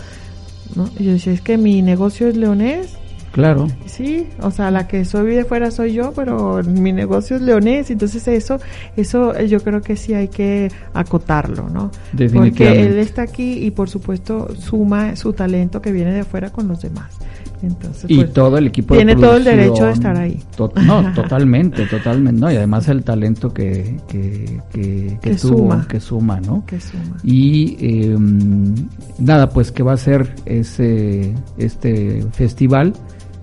[0.78, 0.89] ¿No?
[0.97, 2.97] Y yo decía, es que mi negocio es leonés
[3.34, 3.68] Claro.
[3.88, 7.90] Sí, o sea, la que soy de fuera soy yo, pero mi negocio es leonés,
[7.90, 8.60] entonces eso,
[8.96, 11.90] eso yo creo que sí hay que acotarlo, ¿no?
[12.32, 16.68] Porque él está aquí y por supuesto suma su talento que viene de fuera con
[16.68, 17.18] los demás.
[17.64, 20.40] Entonces, y pues, todo el equipo tiene todo el derecho de estar ahí.
[20.86, 26.40] no, totalmente, totalmente, no, y además el talento que que, que, que, suma, que suma,
[26.42, 26.64] ¿no?
[26.68, 27.18] Que suma.
[27.24, 28.76] Y em,
[29.18, 32.94] nada, pues que va a ser ese este festival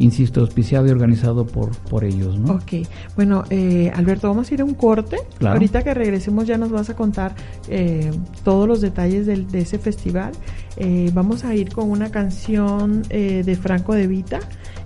[0.00, 2.38] insisto, auspiciado y organizado por, por ellos.
[2.38, 2.54] ¿no?
[2.54, 5.18] Ok, bueno, eh, Alberto, vamos a ir a un corte.
[5.40, 7.34] Ahorita que regresemos ya nos vas a contar
[7.68, 8.10] eh,
[8.42, 10.32] todos los detalles de ese festival.
[10.76, 14.40] Eh, vamos a ir con una canción de Franco de Vita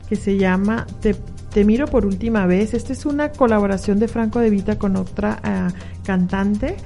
[0.08, 1.14] que se llama Te
[1.52, 2.74] Te miro por última vez.
[2.74, 5.68] Esta es una colaboración de Franco De Vita con otra ah,
[6.04, 6.76] cantante.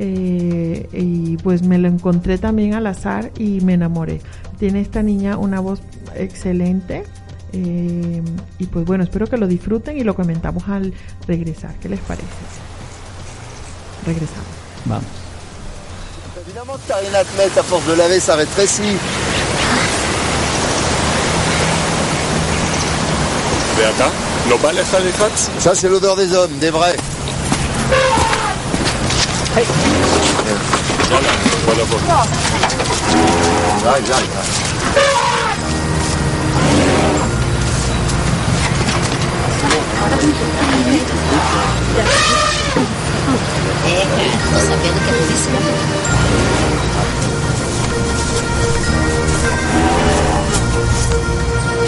[0.00, 4.20] Eh, y pues me lo encontré también al azar y me enamoré.
[4.58, 5.82] Tiene esta niña una voz
[6.14, 7.02] excelente.
[7.52, 8.22] Eh,
[8.58, 10.92] y pues bueno, espero que lo disfruten y lo comentamos al
[11.26, 11.74] regresar.
[11.80, 12.26] ¿Qué les parece?
[14.06, 14.46] Regresamos.
[14.84, 15.04] Vamos.
[16.46, 18.96] Évidemment, car une athlète, à force de laver, ça rétrécit.
[23.76, 24.10] Beata,
[24.48, 25.50] ¿no vale esa de Katz?
[25.58, 26.96] Ça, c'est l'odeur des hommes, des vrais.
[29.56, 29.64] Hey.
[31.10, 31.28] Voilà,
[31.66, 32.24] voilà, voilà.
[33.82, 34.67] J'arrive, j'arrive.
[44.50, 45.74] Tô sabendo que a polícia morreu.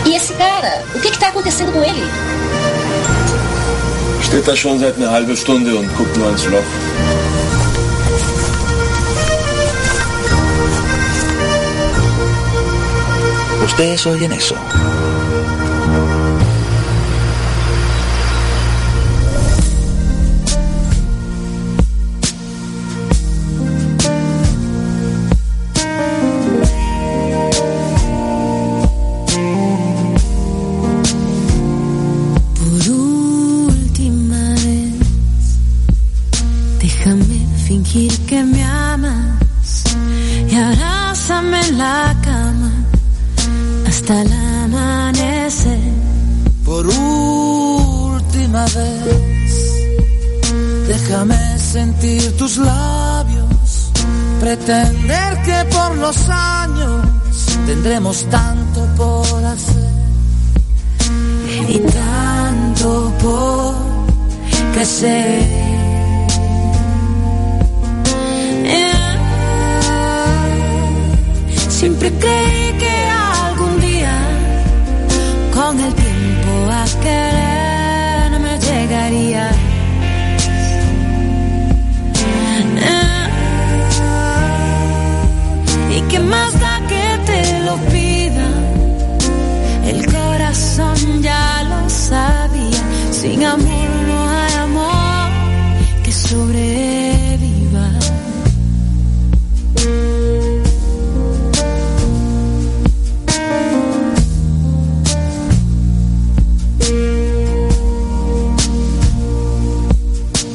[0.06, 0.84] E esse cara?
[0.94, 2.04] O que que tá acontecendo com ele?
[4.22, 6.62] Steht da schon seit einer halben Stunde und guckt nur ans Loch.
[13.64, 14.56] ¿Ustedes oyen eso?
[52.38, 53.90] Tus labios,
[54.40, 57.04] pretender que por los años
[57.66, 59.90] tendremos tanto por hacer
[61.68, 63.74] y tanto por
[64.72, 65.70] crecer.
[71.68, 73.09] Siempre creí que
[92.10, 92.82] sabía.
[93.12, 95.30] Sin amor no hay amor
[96.04, 97.86] que sobreviva.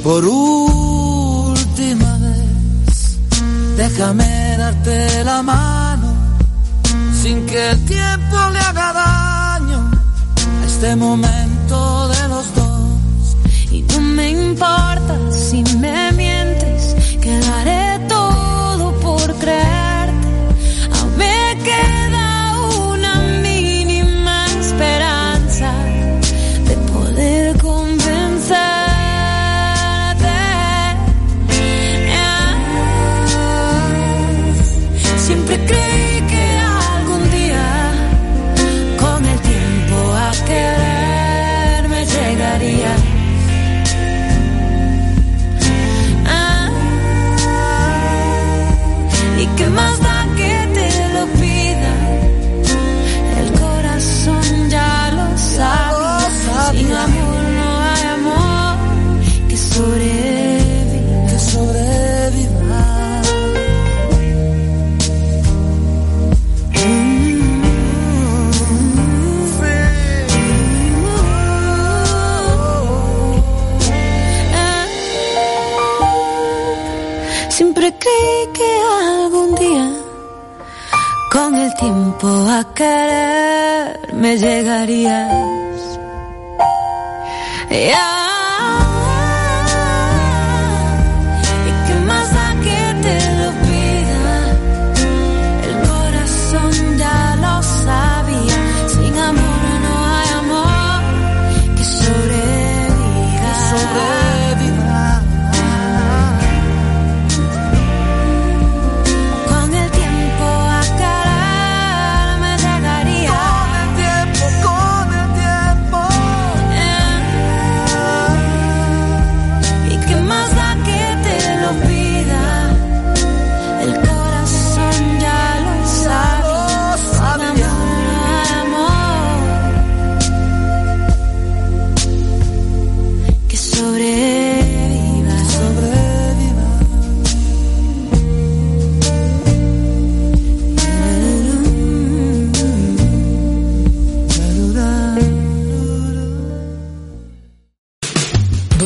[0.04, 3.18] Por última vez,
[3.76, 6.10] déjame darte la mano
[7.22, 9.80] sin que el tiempo le haga daño
[10.62, 11.45] a este momento
[12.22, 13.38] de los dos.
[13.72, 16.15] Y no me importa si me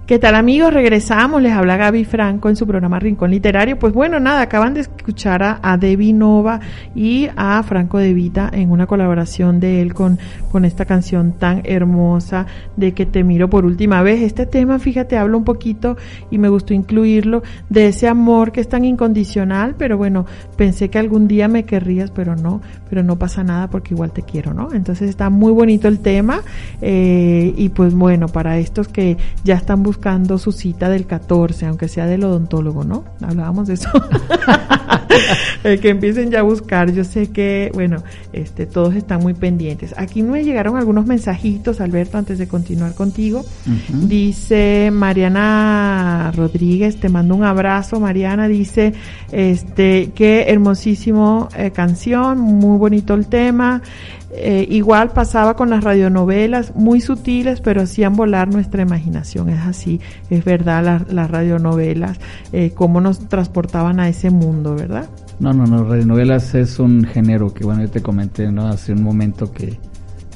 [0.08, 0.72] ¿Qué tal amigos?
[0.72, 3.78] Regresamos, les habla Gaby Franco en su programa Rincón Literario.
[3.78, 6.60] Pues bueno, nada, acaban de escuchar a, a Debbie Nova
[6.94, 10.18] y a Franco De Vita en una colaboración de él con,
[10.50, 14.22] con esta canción tan hermosa de que te miro por última vez.
[14.22, 15.98] Este tema, fíjate, hablo un poquito
[16.30, 20.24] y me gustó incluirlo de ese amor que es tan incondicional, pero bueno,
[20.56, 24.22] pensé que algún día me querrías, pero no, pero no pasa nada porque igual te
[24.22, 24.72] quiero, ¿no?
[24.72, 26.40] Entonces está muy bonito el tema
[26.80, 31.66] eh, y pues bueno, para estos que ya están buscando buscando su cita del 14,
[31.66, 33.04] aunque sea del odontólogo, ¿no?
[33.20, 33.90] Hablábamos de eso.
[35.64, 36.92] eh, que empiecen ya a buscar.
[36.92, 39.94] Yo sé que, bueno, este, todos están muy pendientes.
[39.96, 43.44] Aquí me llegaron algunos mensajitos, Alberto, antes de continuar contigo.
[43.88, 48.46] Dice Mariana Rodríguez, te mando un abrazo, Mariana.
[48.46, 48.94] Dice,
[49.32, 53.82] este, qué hermosísimo eh, canción, muy bonito el tema.
[54.30, 59.48] Eh, igual pasaba con las radionovelas, muy sutiles, pero hacían volar nuestra imaginación.
[59.48, 62.18] Es así, es verdad, la, las radionovelas,
[62.52, 65.08] eh, cómo nos transportaban a ese mundo, ¿verdad?
[65.40, 68.66] No, no, no, radionovelas es un género que, bueno, yo te comenté, ¿no?
[68.66, 69.78] Hace un momento que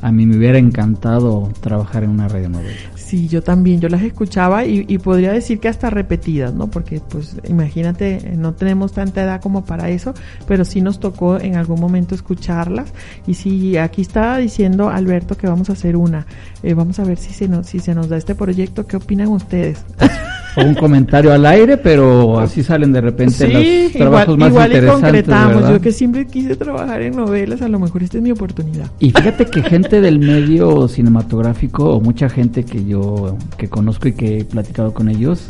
[0.03, 2.77] a mí me hubiera encantado trabajar en una radionovela.
[2.97, 6.69] Sí, yo también, yo las escuchaba y, y, podría decir que hasta repetidas, ¿no?
[6.69, 10.13] Porque pues imagínate, no tenemos tanta edad como para eso,
[10.49, 12.93] pero sí nos tocó en algún momento escucharlas.
[13.27, 16.27] Y sí, aquí está diciendo Alberto que vamos a hacer una.
[16.63, 19.29] Eh, vamos a ver si se, nos, si se nos da este proyecto, ¿qué opinan
[19.29, 19.85] ustedes?
[20.57, 24.49] o un comentario al aire, pero así salen de repente sí, los trabajos igual, más
[24.51, 24.99] igual interesantes.
[24.99, 25.55] y concretamos.
[25.55, 25.73] ¿verdad?
[25.73, 28.91] Yo que siempre quise trabajar en novelas, a lo mejor esta es mi oportunidad.
[28.99, 34.13] Y fíjate que gente del medio cinematográfico o mucha gente que yo que conozco y
[34.13, 35.47] que he platicado con ellos,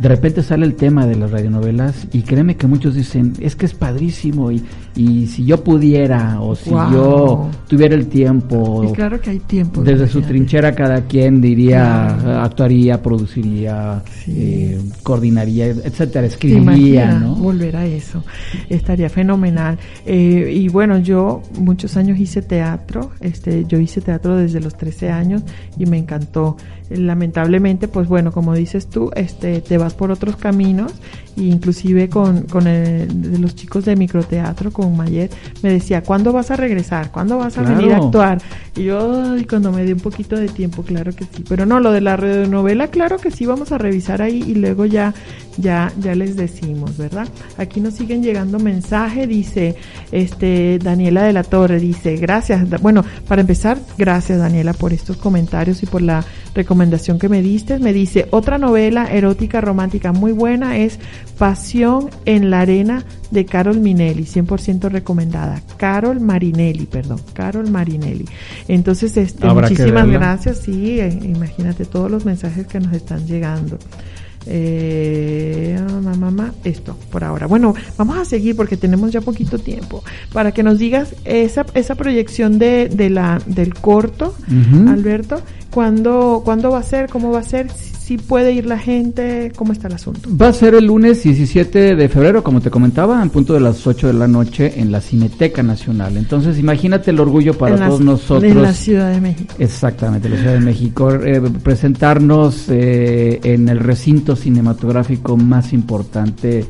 [0.00, 3.66] de repente sale el tema de las radionovelas y créeme que muchos dicen, es que
[3.66, 4.64] es padrísimo y,
[4.96, 6.90] y si yo pudiera o si Wow.
[6.92, 9.82] yo tuviera el tiempo, Y claro que hay tiempo.
[9.82, 12.40] desde su trinchera cada quien diría, Claro.
[12.40, 14.32] actuaría, produciría, Sí.
[14.36, 17.34] eh, coordinaría, etcétera, ¿Te escribiría, ¿no?
[17.34, 18.24] volver a eso?
[18.70, 19.78] Estaría fenomenal.
[20.06, 25.10] Eh, y bueno, yo muchos años hice teatro, este, yo hice teatro desde los 13
[25.10, 25.42] años
[25.78, 26.56] y me encantó.
[26.90, 30.92] Lamentablemente, pues bueno, como dices tú, este, te vas por otros caminos
[31.48, 35.30] inclusive con, con el- de los chicos de microteatro, con Mayer,
[35.62, 37.10] me decía, ¿cuándo vas a regresar?
[37.10, 38.38] ¿Cuándo vas a venir a actuar?
[38.76, 41.44] Y yo, ay, cuando me di un poquito de tiempo, claro que sí.
[41.48, 44.84] Pero no, lo de la radionovela, claro que sí, vamos a revisar ahí y luego
[44.86, 45.14] ya,
[45.56, 47.28] ya, ya les decimos, ¿verdad?
[47.58, 49.76] Aquí nos siguen llegando mensajes, dice,
[50.12, 55.82] este, Daniela de la Torre, dice, gracias, bueno, para empezar, gracias Daniela por estos comentarios
[55.82, 56.24] y por la
[56.54, 57.78] recomendación que me diste.
[57.78, 60.98] Me dice, otra novela erótica romántica muy buena es
[61.40, 65.62] Pasión en la arena de Carol Minelli, 100% recomendada.
[65.78, 68.26] Carol Marinelli, perdón, Carol Marinelli.
[68.68, 70.58] Entonces, este, muchísimas gracias.
[70.58, 73.78] Sí, eh, imagínate todos los mensajes que nos están llegando.
[74.44, 77.46] Eh, mamá, mamá, esto por ahora.
[77.46, 81.94] Bueno, vamos a seguir porque tenemos ya poquito tiempo para que nos digas esa, esa
[81.94, 84.34] proyección de, de la, del corto.
[84.88, 85.40] Alberto.
[85.70, 87.08] ¿Cuándo, ¿Cuándo va a ser?
[87.08, 87.68] ¿Cómo va a ser?
[88.18, 90.28] Puede ir la gente, ¿cómo está el asunto?
[90.36, 93.86] Va a ser el lunes 17 de febrero, como te comentaba, en punto de las
[93.86, 96.16] 8 de la noche en la Cineteca Nacional.
[96.16, 98.50] Entonces, imagínate el orgullo para la- todos nosotros.
[98.50, 99.54] En la Ciudad de México.
[99.58, 101.12] Exactamente, la Ciudad de México.
[101.14, 106.64] eh, presentarnos eh, en el recinto cinematográfico más importante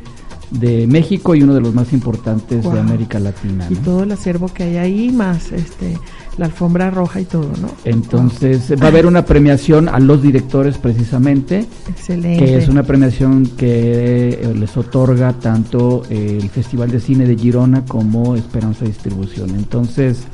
[0.51, 2.75] de México y uno de los más importantes Wow.
[2.75, 3.67] de América Latina.
[3.71, 3.81] Y ¿no?
[3.81, 5.97] todo el acervo que hay ahí, más este
[6.39, 7.71] la alfombra roja y todo, ¿no?
[7.85, 11.67] Entonces, va a haber una premiación a los directores precisamente.
[11.89, 12.45] Excelente.
[12.45, 17.37] que es una premiación que eh, les otorga tanto eh, el Festival de Cine de
[17.37, 19.51] Girona como Esperanza Distribución.
[19.51, 20.25] Entonces,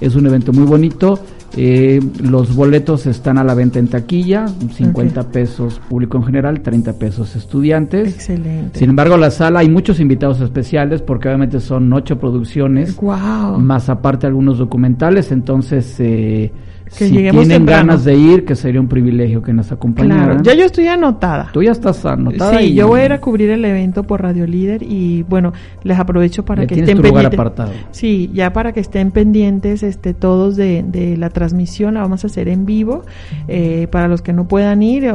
[0.00, 1.18] es un evento muy bonito.
[1.56, 5.26] Eh, los boletos están a la venta en taquilla, 50 Ok.
[5.28, 8.08] pesos público en general, 30 pesos estudiantes.
[8.14, 8.78] Excelente.
[8.78, 13.58] Sin embargo, la sala hay muchos invitados especiales porque obviamente son ocho producciones Wow.
[13.58, 16.52] más aparte algunos documentales, entonces eh,
[16.96, 17.88] que si lleguemos tienen temprano.
[17.88, 20.24] ganas de ir, que sería un privilegio que nos acompañaran.
[20.26, 21.50] Claro, ya yo estoy anotada.
[21.52, 22.58] Tú ya estás anotada.
[22.58, 25.52] Sí, y yo voy a ir a cubrir el evento por Radio Líder y bueno,
[25.82, 27.38] les aprovecho para ya que estén pendientes.
[27.38, 27.72] apartado.
[27.90, 32.26] Sí, ya para que estén pendientes este, todos de, de la transmisión, la vamos a
[32.26, 33.04] hacer en vivo.
[33.48, 35.12] Eh, para los que no puedan ir,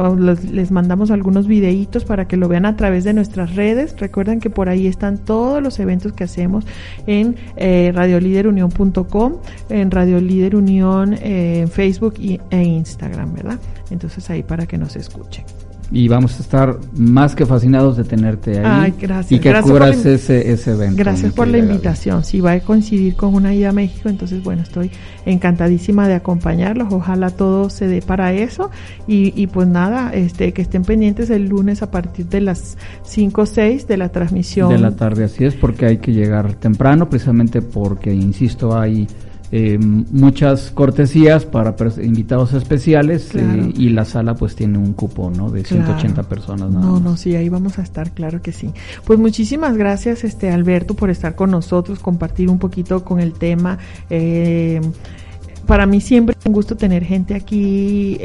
[0.52, 3.94] les mandamos algunos videitos para que lo vean a través de nuestras redes.
[3.98, 6.64] Recuerden que por ahí están todos los eventos que hacemos
[7.06, 9.34] en eh, radioliderunión.com,
[9.68, 13.58] en Radio Líder Unión, eh, en Facebook y, e Instagram, ¿verdad?
[13.90, 15.44] Entonces ahí para que nos escuchen.
[15.90, 18.64] Y vamos a estar más que fascinados de tenerte ahí.
[18.66, 19.32] Ay, gracias.
[19.32, 20.96] Y que Gracias cubras la ese, ese evento.
[20.98, 22.24] Gracias por la invitación.
[22.24, 24.90] Si va a coincidir con una ida a México, entonces bueno, estoy
[25.24, 26.92] encantadísima de acompañarlos.
[26.92, 28.70] Ojalá todo se dé para eso.
[29.06, 33.40] Y, y pues nada, este, que estén pendientes el lunes a partir de las 5
[33.40, 34.68] o 6 de la transmisión.
[34.68, 39.08] De la tarde, así es, porque hay que llegar temprano, precisamente porque, insisto, hay
[39.50, 45.50] eh, muchas cortesías para invitados especiales eh, y la sala pues tiene un cupo, ¿no?
[45.50, 46.28] De 180 Claro.
[46.28, 47.02] personas nada No, más.
[47.02, 48.70] no, sí, ahí vamos a estar, claro que sí.
[49.04, 53.78] Pues muchísimas gracias, este Alberto, por estar con nosotros, compartir un poquito con el tema.
[54.10, 54.80] Eh,
[55.66, 58.18] para mí siempre es un gusto tener gente aquí.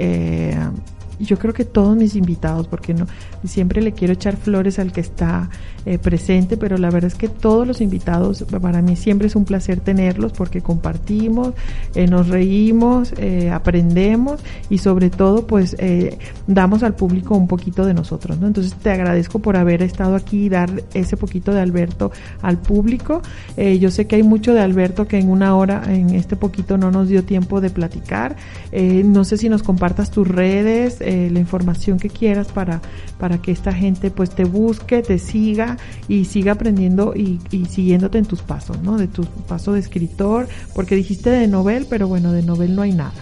[1.20, 3.08] Yo creo que todos mis invitados, porque no
[3.44, 5.50] siempre le quiero echar flores al que está
[5.86, 9.46] eh, presente, pero la verdad es que todos los invitados para mí siempre es un
[9.46, 11.54] placer tenerlos porque compartimos,
[11.96, 17.86] eh, nos reímos, eh, aprendemos y sobre todo pues eh, damos al público un poquito
[17.86, 18.48] de nosotros, ¿no?
[18.48, 22.12] Entonces te agradezco por haber estado aquí y dar ese poquito de Alberto
[22.42, 23.22] al público.
[23.58, 26.92] Yo sé que hay mucho de Alberto que en una hora, en este poquito no
[26.92, 28.36] nos dio tiempo de platicar.
[28.72, 32.82] No sé si nos compartas tus redes, eh, la información que quieras para,
[33.20, 35.78] para que esta gente pues te busque, te siga
[36.08, 38.98] y siga aprendiendo y, y siguiéndote en tus pasos, ¿no?
[38.98, 42.94] De tu paso de escritor, porque dijiste de novel, pero bueno, de novel no hay
[42.94, 43.14] nada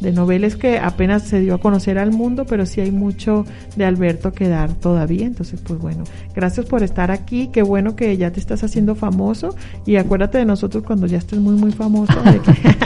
[0.00, 3.44] de novelas que apenas se dio a conocer al mundo, pero sí hay mucho
[3.76, 5.26] de Alberto que dar todavía.
[5.26, 7.48] Entonces, pues bueno, gracias por estar aquí.
[7.52, 9.54] Qué bueno que ya te estás haciendo famoso
[9.86, 12.12] y acuérdate de nosotros cuando ya estés muy, muy famoso.
[12.22, 12.76] de que-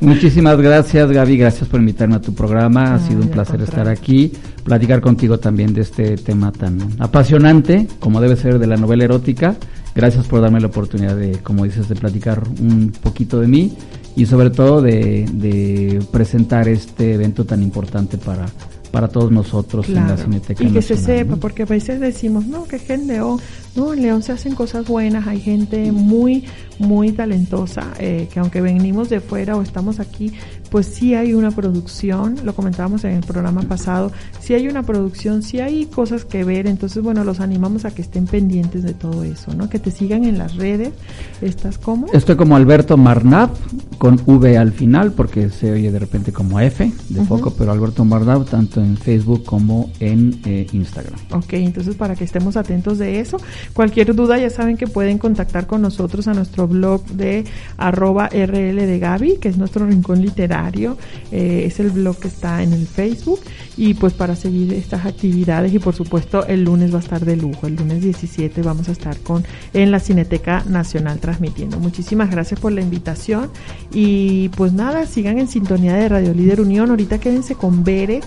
[0.00, 4.32] Muchísimas gracias Gaby, gracias por invitarme a tu programa, ha sido un placer estar aquí,
[4.64, 9.56] platicar contigo también de este tema tan apasionante como debe ser de la novela erótica.
[9.98, 13.72] Gracias por darme la oportunidad de, como dices, de platicar un poquito de mí
[14.14, 18.46] y sobre todo de, de presentar este evento tan importante para,
[18.92, 20.16] para todos nosotros en la.
[20.16, 21.40] Cineteca Y que se sepa, ¿no?
[21.40, 23.40] porque a veces decimos, no, que León.
[23.76, 26.44] No, en León se hacen cosas buenas, hay gente muy,
[26.78, 30.32] muy talentosa, eh, que aunque venimos de fuera o estamos aquí,
[30.70, 35.42] pues sí hay una producción, lo comentábamos en el programa pasado, sí hay una producción,
[35.42, 39.24] sí hay cosas que ver, entonces bueno, los animamos a que estén pendientes de todo
[39.24, 39.68] eso, ¿no?
[39.68, 40.92] Que te sigan en las redes,
[41.40, 42.06] ¿estás como?
[42.12, 43.50] Estoy como Alberto Marnab,
[43.98, 48.04] con V al final, porque se oye de repente como F de foco, pero Alberto
[48.04, 51.18] Marnab tanto en Facebook como en eh, Instagram.
[51.32, 53.38] Ok, entonces para que estemos atentos de eso.
[53.72, 57.44] Cualquier duda ya saben que pueden contactar con nosotros a nuestro blog de
[57.76, 60.96] arroba RL de Gaby, que es nuestro rincón literario.
[61.30, 63.40] Eh, es el blog que está en el Facebook.
[63.78, 67.36] Y pues para seguir estas actividades y por supuesto el lunes va a estar de
[67.36, 67.68] lujo.
[67.68, 71.78] El lunes 17 vamos a estar con en la Cineteca Nacional transmitiendo.
[71.78, 73.50] Muchísimas gracias por la invitación.
[73.92, 76.90] Y pues nada, sigan en sintonía de Radio Líder Unión.
[76.90, 78.20] Ahorita quédense con Bere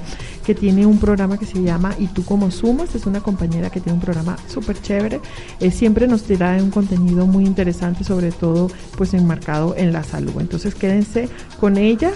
[0.46, 3.80] que tiene un programa que se llama Y tú como sumas, es una compañera que
[3.80, 5.20] tiene un programa súper chévere,
[5.60, 10.34] Eh, siempre nos trae un contenido muy interesante, sobre todo pues enmarcado en la salud.
[10.40, 11.30] Entonces quédense
[11.60, 12.14] con ella.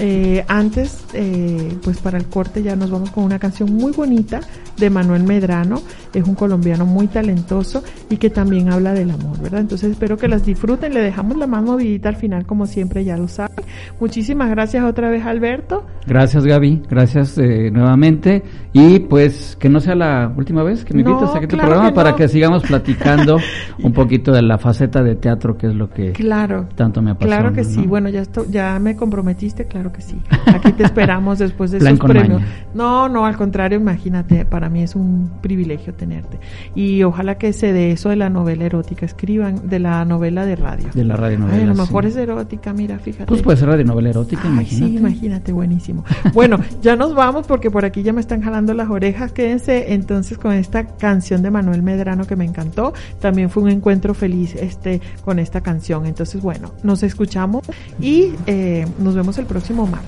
[0.00, 4.40] Eh, antes, eh, pues para el corte ya nos vamos con una canción muy bonita
[4.76, 5.82] de Manuel Medrano,
[6.14, 9.60] es un colombiano muy talentoso y que también habla del amor, ¿verdad?
[9.60, 13.16] Entonces espero que las disfruten, le dejamos la más movidita al final como siempre, ya
[13.16, 13.56] lo saben.
[13.98, 15.84] Muchísimas gracias otra vez Alberto.
[16.06, 21.02] Gracias Gaby, gracias eh, nuevamente y pues que no sea la última vez que me
[21.02, 23.38] No, invites aquí a tu claro programa que para que sigamos platicando
[23.82, 26.68] un poquito de la faceta de teatro que es lo que Claro.
[26.76, 27.40] tanto me apasiona.
[27.40, 27.88] Claro que sí, ¿no?
[27.88, 30.20] bueno, ya esto, ya me comprometiste, claro que sí.
[30.46, 32.40] Aquí te esperamos después de esos premios.
[32.40, 32.52] maña.
[32.74, 36.38] No, no, al contrario, imagínate, para mí es un privilegio tenerte.
[36.74, 40.56] Y ojalá que se de eso de la novela erótica, escriban de la novela de
[40.56, 40.88] radio.
[40.94, 41.80] De la radionovela, Ay, a lo sí.
[41.80, 43.26] mejor es erótica, mira, fíjate.
[43.26, 44.86] Pues puede ser radionovela erótica, Ay, imagínate.
[44.92, 46.04] Sí, imagínate, buenísimo.
[46.34, 49.32] Bueno, ya nos vamos porque por aquí ya me están jalando las orejas.
[49.32, 52.92] Quédense entonces con esta canción de Manuel Medrano que me encantó.
[53.20, 56.06] También fue un encuentro feliz este con esta canción.
[56.06, 57.62] Entonces, bueno, nos escuchamos
[58.00, 59.98] y eh, nos vemos el próximo próximo.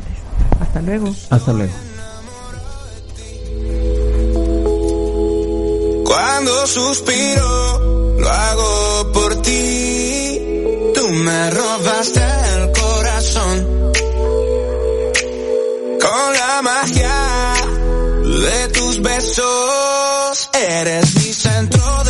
[0.61, 1.14] Hasta luego.
[1.31, 1.73] Hasta luego.
[6.05, 10.41] Cuando suspiro, lo hago por ti.
[10.95, 12.21] Tú me robaste
[12.55, 13.93] el corazón.
[16.01, 17.55] Con la magia
[18.25, 22.10] de tus besos, eres mi centro de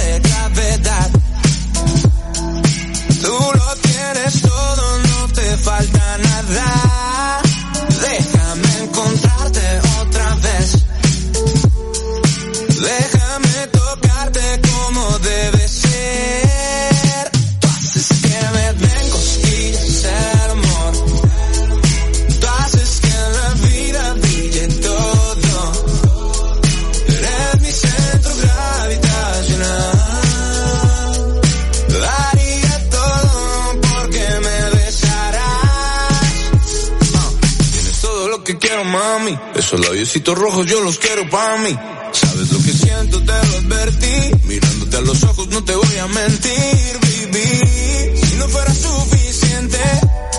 [39.10, 39.38] mami.
[39.54, 41.76] Esos labiositos rojos yo los quiero pa' mí.
[42.12, 44.30] Sabes lo que siento, te lo advertí.
[44.44, 48.16] Mirándote a los ojos no te voy a mentir, baby.
[48.16, 49.78] Si no fuera suficiente,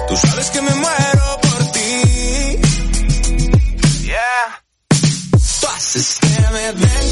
[0.07, 2.59] tú sabes que me muero por ti.
[4.03, 4.63] Yeah.
[5.59, 7.11] Tú haces que me den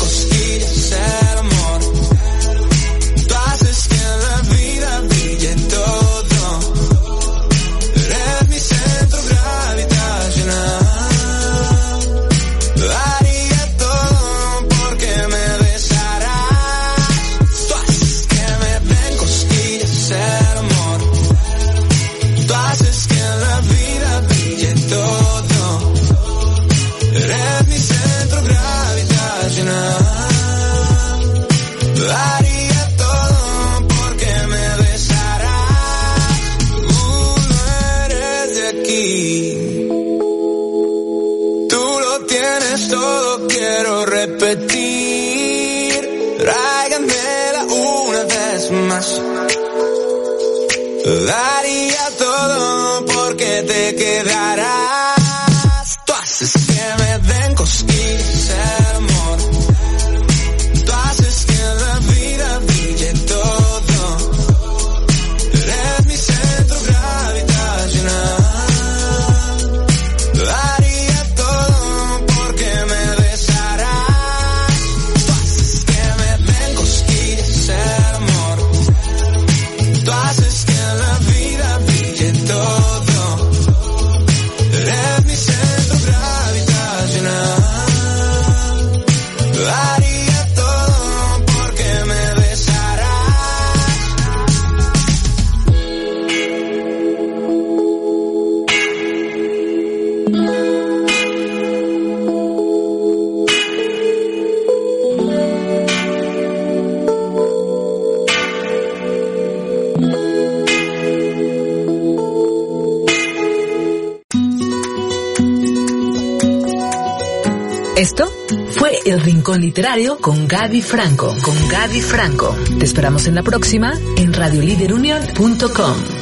[119.69, 121.35] literario con Gaby Franco.
[121.43, 122.55] Con Gaby Franco.
[122.79, 126.18] Te esperamos en la próxima en radiolíderunion.com.